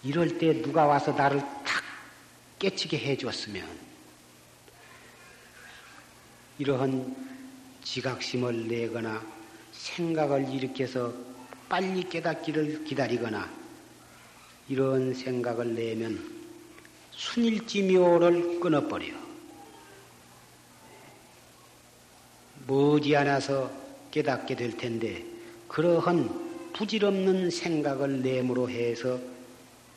이럴 0.04 0.38
때 0.38 0.62
누가 0.62 0.86
와서 0.86 1.12
나를 1.12 1.40
탁 1.40 1.84
깨치게 2.60 3.00
해줬으면, 3.00 3.68
이러한 6.60 7.27
지각심을 7.88 8.68
내거나 8.68 9.26
생각을 9.72 10.54
일으켜서 10.54 11.14
빨리 11.70 12.04
깨닫기를 12.04 12.84
기다리거나 12.84 13.50
이런 14.68 15.14
생각을 15.14 15.74
내면 15.74 16.20
순일지묘를 17.12 18.60
끊어버려. 18.60 19.08
머지않아서 22.68 23.72
깨닫게 24.12 24.56
될 24.56 24.76
텐데 24.76 25.24
그러한 25.70 26.74
부질없는 26.74 27.50
생각을 27.50 28.22
내므로 28.22 28.70
해서 28.70 29.18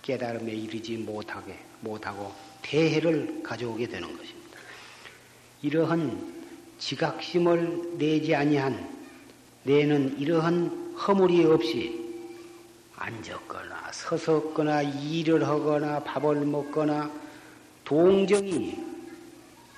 깨달음에 0.02 0.52
이르지 0.52 0.96
못하게 0.96 1.58
못하고 1.80 2.32
대해를 2.62 3.42
가져오게 3.42 3.88
되는 3.88 4.16
것입니다. 4.16 4.58
이러한 5.62 6.39
지각심을 6.80 7.98
내지 7.98 8.34
아니한 8.34 8.88
내는 9.62 10.18
이러한 10.18 10.96
허물이 10.96 11.44
없이 11.44 12.00
앉았거나 12.96 13.92
서섰거나 13.92 14.82
일을 14.82 15.46
하거나 15.46 16.00
밥을 16.00 16.36
먹거나 16.46 17.10
동정이 17.84 18.76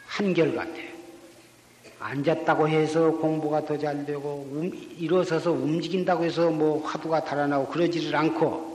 한결같아. 0.07 0.93
앉았다고 1.99 2.69
해서 2.69 3.13
공부가 3.13 3.65
더 3.65 3.79
잘 3.79 4.05
되고 4.05 4.49
음, 4.53 4.73
일어서서 4.99 5.53
움직인다고 5.53 6.25
해서 6.25 6.51
뭐 6.51 6.85
화두가 6.85 7.25
달아나고 7.25 7.69
그러지를 7.69 8.15
않고 8.17 8.73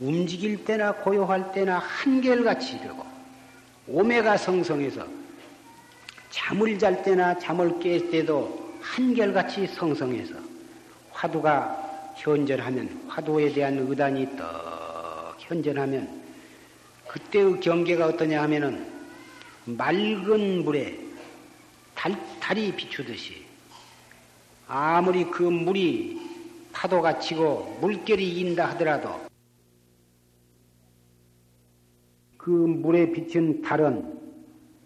움직일 0.00 0.64
때나 0.64 0.92
고요할 0.92 1.52
때나 1.52 1.78
한결같이 1.78 2.78
되고 2.78 3.04
오메가 3.88 4.36
성성해서 4.36 5.23
잠을 6.34 6.76
잘 6.76 7.00
때나 7.04 7.38
잠을 7.38 7.78
깰 7.78 8.10
때도 8.10 8.76
한결같이 8.80 9.68
성성해서 9.68 10.34
화두가 11.12 12.12
현전하면 12.16 13.04
화두에 13.06 13.52
대한 13.52 13.78
의단이 13.78 14.36
떡 14.36 15.36
현전하면 15.38 16.22
그때의 17.06 17.60
경계가 17.60 18.06
어떠냐 18.06 18.42
하면은 18.42 18.84
맑은 19.64 20.64
물에 20.64 20.98
달, 21.94 22.12
달이 22.40 22.74
비추듯이 22.74 23.44
아무리 24.66 25.24
그 25.30 25.44
물이 25.44 26.20
파도가 26.72 27.20
치고 27.20 27.78
물결이 27.80 28.28
이긴다 28.28 28.70
하더라도 28.70 29.20
그 32.36 32.50
물에 32.50 33.12
비친 33.12 33.62
달은 33.62 34.18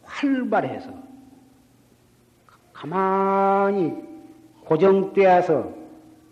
활발해서 0.03 0.98
가만히 2.79 3.93
고정되어서 4.65 5.75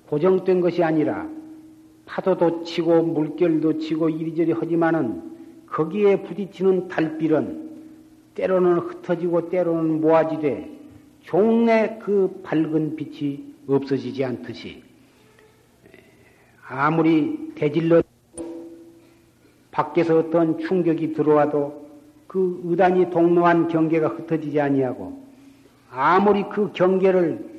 고정된 0.08 0.60
것이 0.60 0.84
아니라 0.84 1.28
파도도 2.04 2.62
치고 2.62 3.02
물결도 3.02 3.78
치고 3.78 4.08
이리저리 4.10 4.52
하지만은 4.52 5.32
거기에 5.66 6.22
부딪히는 6.22 6.86
달빛은 6.86 7.66
때로는 8.36 8.78
흩어지고 8.78 9.48
때로는 9.48 10.00
모아지되 10.00 10.70
종래 11.22 11.98
그 12.00 12.40
밝은 12.44 12.94
빛이 12.94 13.56
없어지지 13.66 14.24
않듯이 14.24 14.84
아무리 16.68 17.54
대질러 17.56 18.02
밖에서 19.72 20.18
어떤 20.18 20.58
충격이 20.58 21.12
들어와도 21.12 21.86
그 22.28 22.60
의단이 22.64 23.10
동로한 23.10 23.66
경계가 23.66 24.08
흩어지지 24.08 24.60
아니하고 24.60 25.25
아무리 25.96 26.42
그 26.50 26.72
경계를 26.72 27.56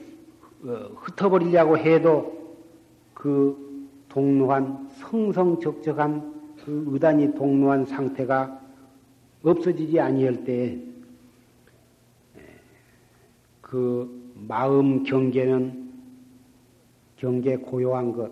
어, 0.63 0.69
흩어버리려고 0.95 1.75
해도 1.75 2.55
그 3.15 3.89
동로한 4.09 4.87
성성적적한 4.89 6.55
그 6.63 6.85
의단이 6.87 7.33
동로한 7.33 7.85
상태가 7.85 8.61
없어지지 9.41 9.99
아니할 9.99 10.43
때그 13.61 14.33
마음 14.35 15.03
경계는 15.03 15.87
경계 17.15 17.57
고요한 17.57 18.11
것, 18.11 18.31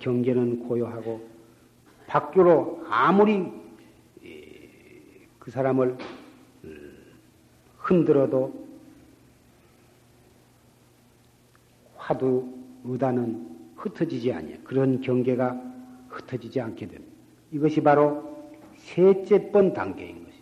경계는 0.00 0.66
고요하고 0.66 1.28
밖으로 2.08 2.82
아무리 2.88 3.52
그 5.38 5.50
사람을 5.52 5.96
흔들어도 7.76 8.63
화두 12.04 12.46
의단은 12.84 13.46
흩어지지 13.76 14.32
아니야. 14.32 14.56
그런 14.62 15.00
경계가 15.00 15.58
흩어지지 16.08 16.60
않게 16.60 16.86
됩니다. 16.86 17.12
이것이 17.50 17.82
바로 17.82 18.22
셋째 18.76 19.50
번 19.50 19.72
단계인 19.72 20.22
것입니다. 20.24 20.34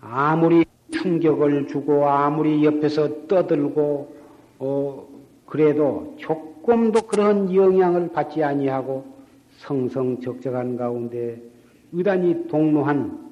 아무리 0.00 0.64
충격을 0.90 1.68
주고 1.68 2.08
아무리 2.08 2.64
옆에서 2.64 3.26
떠들고 3.28 4.16
어 4.58 5.08
그래도 5.46 6.16
조금도 6.18 7.02
그런 7.02 7.54
영향을 7.54 8.10
받지 8.12 8.42
아니하고 8.42 9.04
성성적적한 9.58 10.76
가운데 10.76 11.40
의단이 11.92 12.48
동로한 12.48 13.28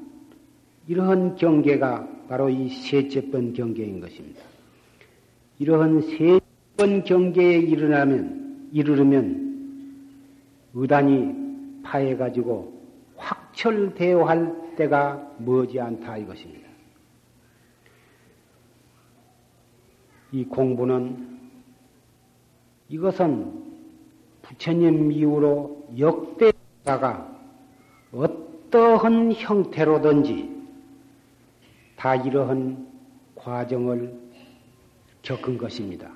이러한 0.87 1.35
경계가 1.35 2.09
바로 2.29 2.48
이 2.48 2.68
셋째 2.68 3.31
번 3.31 3.52
경계인 3.52 4.00
것입니다. 4.00 4.55
이러한 5.58 6.02
세번 6.02 7.04
경계에 7.04 7.58
일어나면 7.58 8.68
이르르면 8.72 9.46
의단이 10.74 11.82
파해가지고 11.82 12.76
확철대오할 13.16 14.76
때가 14.76 15.34
머지 15.38 15.80
않다 15.80 16.18
이것입니다. 16.18 16.66
이 20.32 20.44
공부는 20.44 21.38
이것은 22.88 23.64
부처님 24.42 25.10
이후로 25.10 25.88
역대자가 25.98 27.34
어떠한 28.12 29.32
형태로든지 29.32 30.54
다 31.96 32.14
이러한 32.14 32.86
과정을 33.34 34.25
겪은 35.26 35.58
것입니다. 35.58 36.08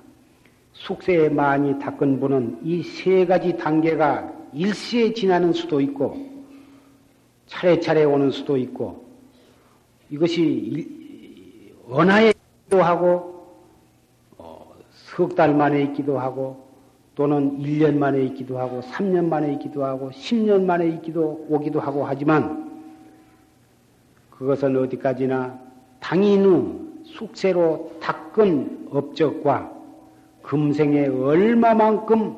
숙세에 0.72 1.28
많이 1.28 1.76
닦은 1.80 2.20
분은 2.20 2.60
이 2.64 2.82
세 2.84 3.26
가지 3.26 3.56
단계가 3.56 4.32
일시에 4.52 5.12
지나는 5.12 5.52
수도 5.52 5.80
있고 5.80 6.16
차례차례 7.46 8.04
오는 8.04 8.30
수도 8.30 8.56
있고 8.56 9.04
이것이 10.10 11.74
언하에도 11.88 12.82
하고 12.82 13.30
석 14.92 15.34
달 15.34 15.54
만에 15.54 15.82
있기도 15.82 16.18
하고 16.18 16.68
또는 17.16 17.58
1년 17.58 17.96
만에 17.96 18.22
있기도 18.26 18.58
하고 18.58 18.80
3년 18.80 19.26
만에 19.26 19.52
있기도 19.54 19.84
하고 19.84 20.10
10년 20.10 20.62
만에 20.64 20.88
있기도 20.88 21.44
오기도 21.48 21.80
하고 21.80 22.06
하지만 22.06 22.70
그것은 24.30 24.76
어디까지나 24.76 25.58
당인의 25.98 26.78
숙세로 27.04 27.98
닦은 28.00 28.79
업적과 28.90 29.72
금생에 30.42 31.06
얼마만큼 31.06 32.36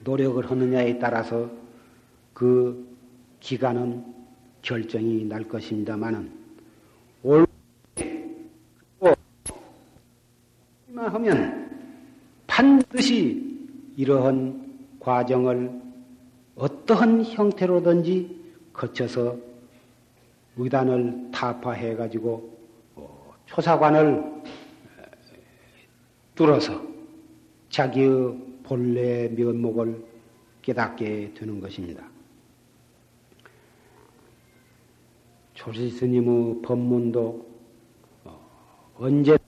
노력을 0.00 0.50
하느냐에 0.50 0.98
따라서 0.98 1.50
그 2.32 2.86
기간은 3.40 4.04
결정이 4.62 5.24
날 5.24 5.44
것입니다만은 5.44 6.30
올 7.22 7.46
하면 10.96 11.70
반드시 12.46 13.58
이러한 13.96 14.74
과정을 15.00 15.70
어떠한 16.56 17.24
형태로든지 17.24 18.44
거쳐서 18.72 19.36
의단을 20.56 21.30
타파해 21.32 21.96
가지고 21.96 22.56
어, 22.94 23.34
초사관을 23.46 24.42
뚫어서 26.34 26.82
자기의 27.68 28.36
본래 28.64 29.28
면목을 29.28 30.04
깨닫게 30.62 31.34
되는 31.34 31.60
것입니다. 31.60 32.04
조실 35.54 35.90
스님의 35.90 36.62
법문도 36.62 37.46
어, 38.24 38.92
언제 38.96 39.38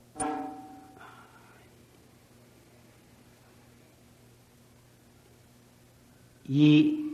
이 6.48 7.04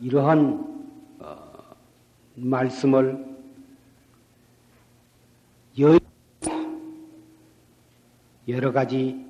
이러한 0.00 1.16
어, 1.20 1.76
말씀을 2.34 3.34
여, 5.80 5.98
여러 8.48 8.72
가지 8.72 9.24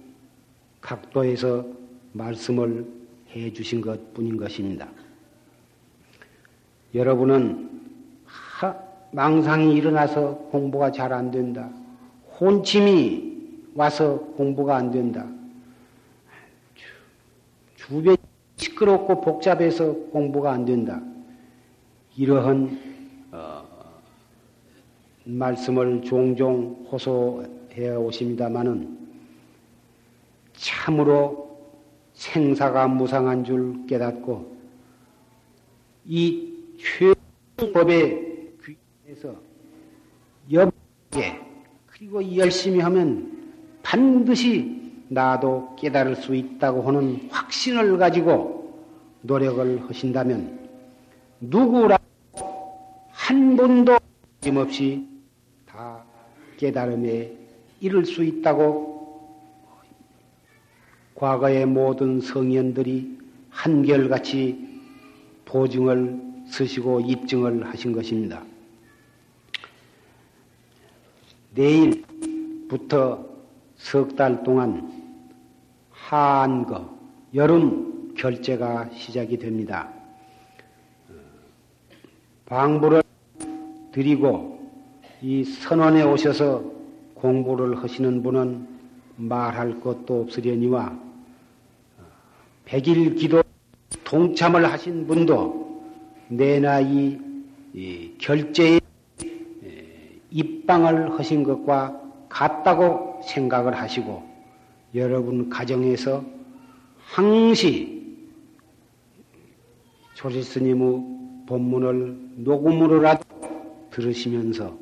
각도에서 0.81 1.65
말씀을 2.13 2.87
해 3.31 3.53
주신 3.53 3.81
것 3.81 4.13
뿐인 4.15 4.37
것입니다. 4.37 4.89
여러분은 6.95 7.71
하, 8.27 8.77
망상이 9.13 9.75
일어나서 9.75 10.35
공부가 10.51 10.91
잘 10.93 11.13
안 11.13 11.31
된다. 11.31 11.71
혼침이 12.41 13.35
와서 13.75 14.19
공부가 14.37 14.77
안 14.77 14.91
된다. 14.91 15.27
주변 17.77 18.17
시끄럽고 18.57 19.21
복잡해서 19.21 19.93
공부가 20.11 20.53
안 20.53 20.65
된다. 20.65 21.01
이러한 22.17 22.79
어, 23.33 23.65
말씀을 25.25 26.03
종종 26.03 26.87
호소해 26.91 27.95
오십니다마는 27.97 29.04
참으로 30.55 31.45
생사가 32.15 32.89
무상한 32.89 33.45
줄 33.45 33.87
깨닫고 33.87 34.55
이 36.07 36.53
최법의 37.57 38.53
귀에서 39.07 39.35
옆에 40.53 41.41
그리고 41.87 42.37
열심히 42.37 42.81
하면 42.81 43.53
반드시 43.83 44.83
나도 45.09 45.77
깨달을 45.77 46.17
수 46.17 46.35
있다고 46.35 46.83
하는 46.83 47.29
확신을 47.31 47.99
가지고 47.99 48.83
노력을 49.23 49.89
하신다면 49.89 50.69
누구라 51.41 51.99
한 53.11 53.57
분도 53.57 53.99
힘없이 54.43 55.07
다 55.67 56.05
깨달음에 56.57 57.33
이를 57.81 58.05
수 58.05 58.23
있다고 58.23 58.94
과거의 61.15 61.67
모든 61.67 62.21
성현들이 62.21 63.19
한결같이 63.51 64.81
보증을 65.45 66.21
쓰시고 66.49 67.01
입증을 67.01 67.67
하신 67.67 67.93
것입니다. 67.93 68.43
내일부터 71.55 73.25
석 73.77 74.17
달 74.17 74.43
동안 74.43 74.91
한거 75.91 76.97
여름 77.35 78.15
결제가 78.17 78.91
시작이 78.91 79.39
됩니다. 79.39 79.93
방부를 82.47 83.03
드리고 83.93 84.59
이 85.23 85.45
선원에 85.45 86.03
오셔서 86.03 86.65
공부를 87.15 87.83
하시는 87.83 88.23
분은 88.23 88.74
말할 89.17 89.81
것도 89.81 90.23
없으려니와 90.23 90.99
백일 92.65 93.15
기도 93.15 93.43
동참을 94.05 94.65
하신 94.65 95.07
분도 95.07 95.83
내 96.29 96.61
나이 96.61 97.19
결제에 98.19 98.81
입방을 100.31 101.19
하신 101.19 101.43
것과 101.45 102.01
같다고 102.29 103.21
생각을 103.25 103.77
하시고 103.77 104.23
여러분 104.95 105.49
가정에서 105.49 106.25
항시 106.99 107.95
조지스님의 110.15 111.47
본문을 111.47 112.17
녹음으로라도 112.37 113.23
들으시면서 113.91 114.77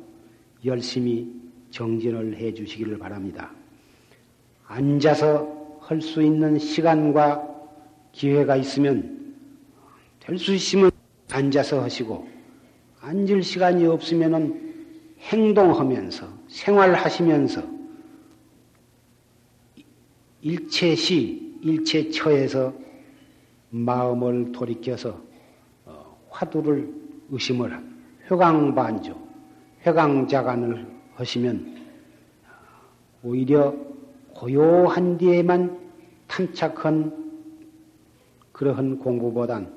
열심히 0.65 1.31
정진을 1.71 2.37
해 2.37 2.53
주시기를 2.53 2.97
바랍니다. 2.97 3.51
앉아서 4.67 5.63
할 5.81 6.01
수 6.01 6.21
있는 6.23 6.57
시간과 6.57 7.47
기회가 8.13 8.55
있으면 8.55 9.35
될 10.19 10.37
수 10.37 10.53
있으면 10.53 10.91
앉아서 11.29 11.81
하시고 11.81 12.27
앉을 13.01 13.43
시간이 13.43 13.85
없으면은 13.85 14.73
행동하면서 15.19 16.27
생활하시면서 16.47 17.63
일체시 20.41 21.57
일체처에서 21.61 22.73
마음을 23.69 24.51
돌이켜서 24.51 25.21
어, 25.85 26.17
화두를 26.29 26.93
의심을 27.29 27.77
회광반조 28.29 29.17
회광자간을 29.85 30.87
하시면 31.15 31.77
오히려 33.23 33.73
고요한 34.35 35.17
뒤에만 35.17 35.79
탐착한 36.27 37.23
그러한 38.51 38.99
공부보단 38.99 39.71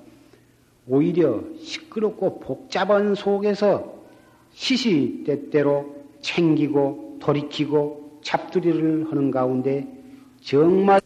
오히려 0.88 1.42
시끄럽고 1.58 2.40
복잡한 2.40 3.14
속에서 3.14 3.94
시시때때로 4.52 5.94
챙기고 6.20 7.18
돌이키고 7.20 8.20
잡두리를 8.22 9.10
하는 9.10 9.30
가운데 9.30 9.86
정말 10.40 11.00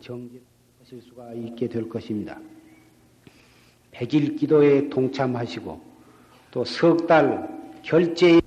정진하실 0.00 1.02
수가 1.02 1.32
있게 1.34 1.68
될 1.68 1.88
것입니다. 1.88 2.38
백일 3.90 4.36
기도에 4.36 4.88
동참하시고 4.88 5.80
또 6.50 6.64
석 6.64 7.06
달 7.06 7.48
결제에 7.82 8.40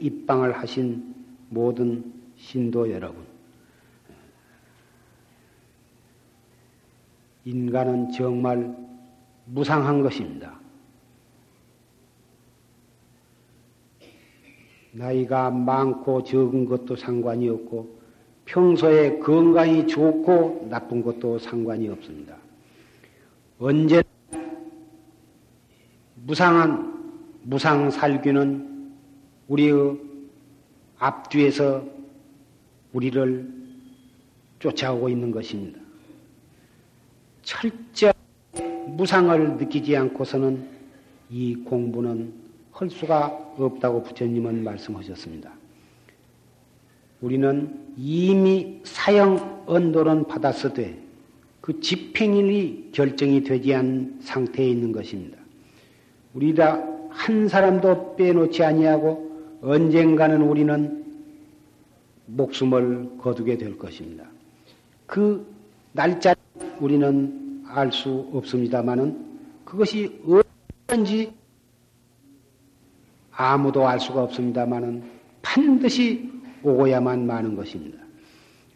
입방을 0.00 0.52
하신 0.58 1.14
모든 1.48 2.19
신도 2.40 2.90
여러분. 2.90 3.24
인간은 7.44 8.12
정말 8.12 8.74
무상한 9.44 10.02
것입니다. 10.02 10.58
나이가 14.92 15.50
많고 15.50 16.24
적은 16.24 16.64
것도 16.64 16.96
상관이 16.96 17.48
없고 17.48 18.00
평소에 18.46 19.18
건강이 19.20 19.86
좋고 19.86 20.66
나쁜 20.68 21.02
것도 21.02 21.38
상관이 21.38 21.88
없습니다. 21.88 22.36
언제 23.58 24.02
무상한 26.14 26.90
무상 27.42 27.90
살균은 27.90 28.92
우리의 29.48 30.00
앞뒤에서 30.98 31.99
우리를 32.92 33.48
쫓아오고 34.58 35.08
있는 35.08 35.30
것입니다. 35.30 35.80
철저 37.42 38.12
무상을 38.88 39.56
느끼지 39.56 39.96
않고서는 39.96 40.68
이 41.30 41.54
공부는 41.56 42.32
할 42.72 42.90
수가 42.90 43.26
없다고 43.56 44.02
부처님은 44.02 44.64
말씀하셨습니다. 44.64 45.52
우리는 47.20 47.78
이미 47.96 48.80
사형 48.84 49.64
언도는 49.66 50.26
받았어도 50.26 50.82
그 51.60 51.80
집행일이 51.80 52.90
결정이 52.92 53.44
되지 53.44 53.74
않은 53.74 54.18
상태에 54.22 54.68
있는 54.68 54.92
것입니다. 54.92 55.36
우리가 56.34 56.82
한 57.10 57.48
사람도 57.48 58.16
빼놓지 58.16 58.64
아니하고 58.64 59.58
언젠가는 59.62 60.40
우리는 60.40 60.99
목숨을 62.36 63.18
거두게 63.18 63.56
될 63.58 63.76
것입니다. 63.78 64.24
그 65.06 65.46
날짜 65.92 66.34
우리는 66.78 67.64
알 67.66 67.92
수 67.92 68.28
없습니다만은 68.32 69.30
그것이 69.64 70.20
언제 70.88 71.32
아무도 73.30 73.86
알 73.86 74.00
수가 74.00 74.24
없습니다만은 74.24 75.04
반드시 75.40 76.30
오고야만 76.62 77.26
마는 77.26 77.56
것입니다. 77.56 77.98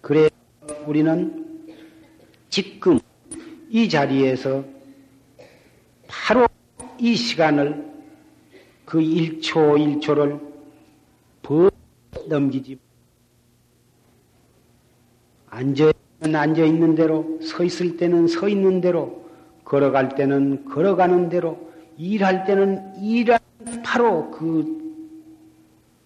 그래 0.01 0.29
우리는 0.87 1.67
지금 2.49 2.99
이 3.69 3.89
자리에서 3.89 4.65
바로 6.07 6.47
이 6.99 7.17
시간을 7.17 7.93
그 8.85 9.01
1초 9.01 10.01
1초를 10.01 10.41
버 11.43 11.71
넘기지 12.29 12.79
앉아 15.55 15.93
앉아 16.21 16.65
있는 16.65 16.95
대로 16.95 17.39
서 17.41 17.63
있을 17.63 17.97
때는 17.97 18.27
서 18.27 18.49
있는 18.49 18.81
대로 18.81 19.25
걸어갈 19.65 20.15
때는 20.17 20.65
걸어가는 20.65 21.29
대로 21.29 21.71
일할 21.97 22.45
때는 22.45 22.97
일할 23.01 23.39
바로 23.85 24.31
그, 24.31 25.07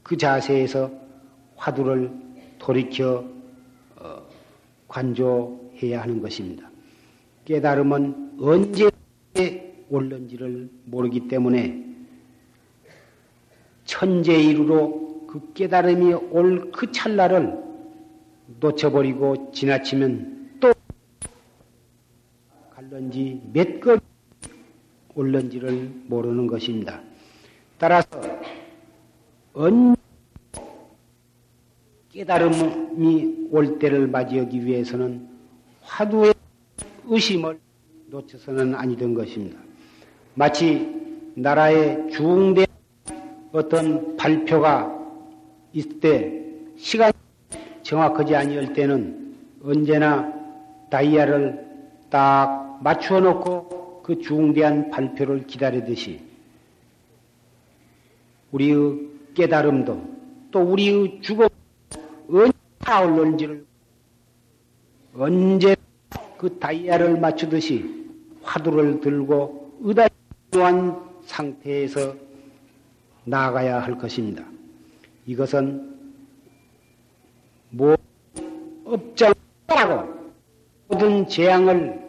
그 0.02 0.16
자세에서 0.16 0.90
화두를 1.56 2.10
돌이켜 2.58 3.24
어, 3.96 4.22
관조해야 4.86 6.02
하는 6.02 6.20
것입니다. 6.20 6.68
깨달음은 7.46 8.32
언제 8.40 8.90
올는지를 9.88 10.68
모르기 10.84 11.26
때문에 11.28 11.84
천재이루로 13.86 15.26
그 15.26 15.52
깨달음이 15.54 16.12
올 16.12 16.70
그 16.70 16.92
찰나를 16.92 17.67
놓쳐버리고 18.60 19.52
지나치면 19.52 20.58
또 20.60 20.72
갈런지 22.70 23.40
몇걸 23.52 24.00
올는지를 25.14 25.90
모르는 26.06 26.46
것입니다. 26.46 27.00
따라서 27.78 28.08
언 29.52 29.94
깨달음이 32.10 33.48
올 33.50 33.78
때를 33.78 34.08
맞이하기 34.08 34.64
위해서는 34.64 35.28
화두의 35.82 36.34
의심을 37.04 37.58
놓쳐서는 38.06 38.74
아니던 38.74 39.14
것입니다. 39.14 39.58
마치 40.34 41.32
나라의 41.34 42.10
중대 42.10 42.66
어떤 43.52 44.16
발표가 44.16 44.94
있을 45.72 46.00
때 46.00 46.44
시간이 46.76 47.12
정확하지 47.88 48.36
아니할 48.36 48.74
때는 48.74 49.34
언제나 49.64 50.30
다이아를 50.90 51.66
딱 52.10 52.80
맞추어 52.82 53.20
놓고 53.20 54.02
그 54.02 54.20
중대한 54.20 54.90
발표를 54.90 55.46
기다리듯이 55.46 56.20
우리의 58.52 59.08
깨달음도 59.32 60.02
또 60.50 60.60
우리의 60.60 61.20
죽음 61.22 61.48
언제 62.30 62.52
타올는지를 62.80 63.64
언제 65.16 65.74
그 66.36 66.58
다이아를 66.58 67.18
맞추듯이 67.18 68.06
화두를 68.42 69.00
들고 69.00 69.78
의다한 69.80 71.00
상태에서 71.24 72.14
나가야 73.24 73.80
할 73.80 73.96
것입니다. 73.96 74.44
이것은 75.26 75.97
뭐 77.70 77.96
업장하고 78.84 80.18
모든 80.88 81.28
재앙을 81.28 82.08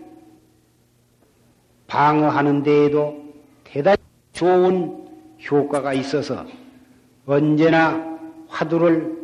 방어하는 1.88 2.64
데에도 2.64 3.22
대단히 3.64 3.97
좋은 4.32 5.07
효과가 5.49 5.93
있어서 5.93 6.45
언제나 7.26 8.20
화두를 8.47 9.18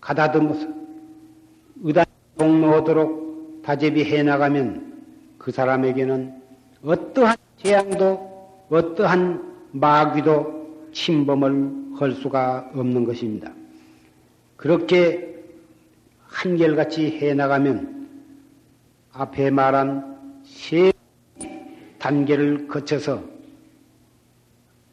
가다듬어서 0.00 0.68
의단 1.82 2.04
동로하도록 2.36 3.62
다재비 3.62 4.04
해 4.04 4.22
나가면 4.22 5.02
그 5.38 5.50
사람에게는 5.50 6.40
어떠한 6.84 7.36
재앙도 7.58 8.66
어떠한 8.70 9.70
마귀도 9.72 10.90
침범을 10.92 11.79
할 12.00 12.12
수가 12.12 12.70
없는 12.74 13.04
것입니다. 13.04 13.52
그렇게 14.56 15.42
한결같이 16.26 17.18
해 17.18 17.34
나가면 17.34 18.08
앞에 19.12 19.50
말한 19.50 20.42
세 20.44 20.92
단계를 21.98 22.68
거쳐서 22.68 23.22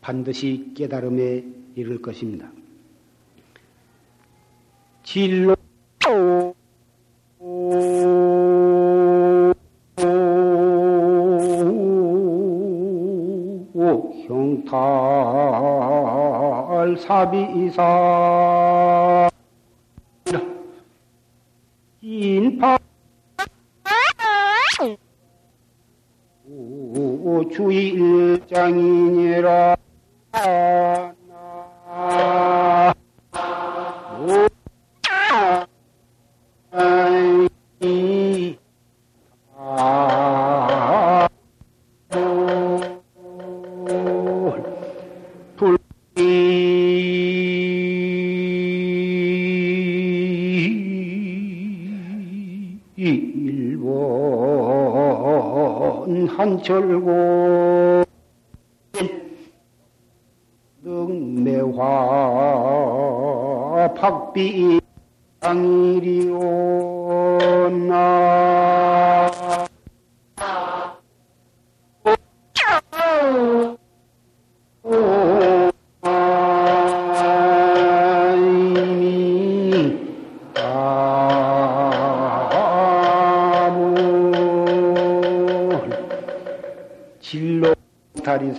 반드시 0.02 0.72
깨달음에 0.76 1.44
이를 1.76 2.02
것입니다. 2.02 2.52
진로 5.04 5.56
형탈 14.28 15.07
사비사. 16.98 17.82
인파. 22.02 22.78
주일장이 27.58 28.87
한철고. 56.58 58.04
능매화 60.82 61.84
박비 63.96 64.80
당일이오나 65.40 66.28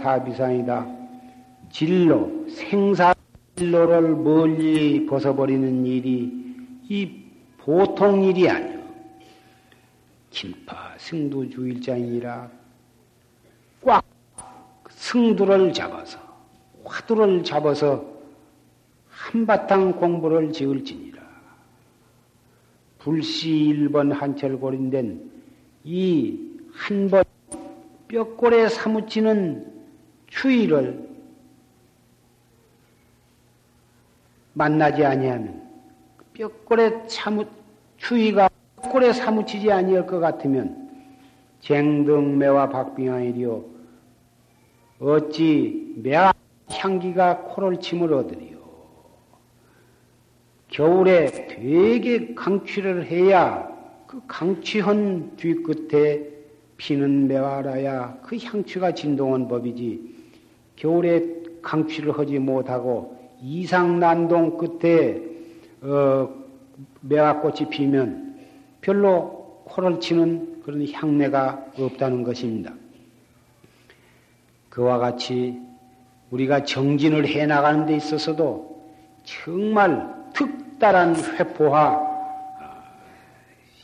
사비상이다. 0.09 0.87
진로, 1.71 2.47
생사 2.49 3.15
진로를 3.57 4.15
멀리 4.17 5.05
벗어버리는 5.05 5.85
일이 5.85 6.33
이 6.89 7.11
보통 7.59 8.23
일이 8.25 8.49
아니요. 8.49 8.79
김파 10.31 10.95
승두주일장이라 10.97 12.51
꽉 13.83 14.03
승두를 14.89 15.73
잡아서 15.75 16.19
화두를 16.85 17.45
잡아서 17.45 18.05
한바탕 19.11 19.93
공부를 19.93 20.53
지을지니라. 20.53 21.19
불시 22.99 23.51
일번 23.51 24.13
한철골인된 24.13 25.31
이 25.85 26.49
한 26.73 27.11
번 27.11 27.25
뼈골에 28.07 28.69
사무치는 28.69 29.78
추위를 30.29 31.09
만나지 34.53 35.05
아니하면 35.05 35.69
뼈골에 36.35 37.09
사무 37.09 37.45
추위가 37.97 38.49
뼈골에 38.83 39.13
사무치지 39.13 39.71
아니할 39.71 40.07
것 40.07 40.21
같으면 40.21 40.89
쟁등 41.61 42.39
매와 42.39 42.69
박빙하이리요 42.69 43.65
어찌 45.01 45.95
매화 45.97 46.33
향기가 46.71 47.39
코를 47.39 47.81
침을 47.81 48.13
얻으리요? 48.13 48.59
겨울에 50.69 51.27
되게 51.49 52.35
강취를 52.35 53.07
해야 53.07 53.69
그 54.07 54.21
강취한 54.27 55.37
뒤끝에 55.37 56.38
피는 56.79 57.29
매화라야 57.29 58.19
그 58.23 58.39
향취가 58.39 58.95
진동한 58.95 59.47
법이지 59.49 60.17
겨울에 60.77 61.23
강취를 61.61 62.17
하지 62.19 62.39
못하고 62.39 63.19
이상난동 63.43 64.57
끝에 64.57 65.21
어, 65.83 66.29
매화꽃이 67.01 67.69
피면 67.69 68.37
별로 68.81 69.63
코를 69.65 70.01
치는 70.01 70.63
그런 70.63 70.91
향내가 70.91 71.67
없다는 71.79 72.23
것입니다. 72.23 72.73
그와 74.71 74.99
같이 74.99 75.59
우리가 76.31 76.65
정진을 76.65 77.27
해 77.27 77.47
나가는 77.47 77.87
데 77.87 77.97
있어서도 77.97 78.87
정말 79.25 80.15
특달한 80.33 81.17
회포와 81.17 82.07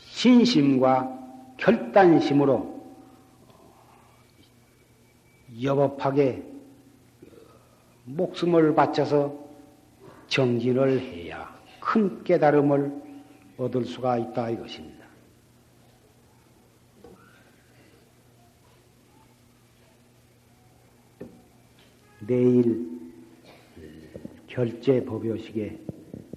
신심과 0.05 1.11
결단심으로 1.57 2.74
여법하게 5.61 6.43
목숨을 8.05 8.75
바쳐서 8.75 9.45
정진을 10.27 10.99
해야 10.99 11.55
큰 11.79 12.23
깨달음을 12.23 13.03
얻을 13.57 13.85
수가 13.85 14.17
있다 14.17 14.49
이것입니다. 14.49 15.05
내일 22.27 22.89
결제 24.47 25.03
법요식에 25.03 25.79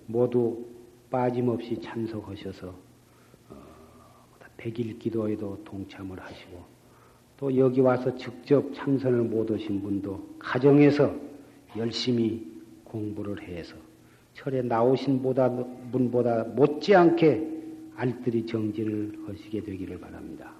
모두 0.07 0.67
빠짐없이 1.11 1.81
참석하셔서 1.81 2.75
어, 3.49 3.65
백일 4.57 4.99
기도에도 4.99 5.63
동참을 5.65 6.21
하시고 6.21 6.78
또 7.39 7.57
여기 7.57 7.81
와서 7.81 8.15
직접 8.17 8.75
참선을 8.75 9.23
못 9.23 9.49
오신 9.51 9.81
분도 9.81 10.21
가정에서 10.41 11.15
열심히 11.77 12.45
공부를 12.83 13.41
해서 13.43 13.77
철에 14.35 14.63
나오신 14.63 15.23
보다, 15.23 15.49
분보다 15.93 16.45
못지않게 16.45 17.59
알뜰히 17.97 18.45
정진을 18.47 19.25
하시게 19.27 19.63
되기를 19.63 20.01
바랍니다. 20.01 20.53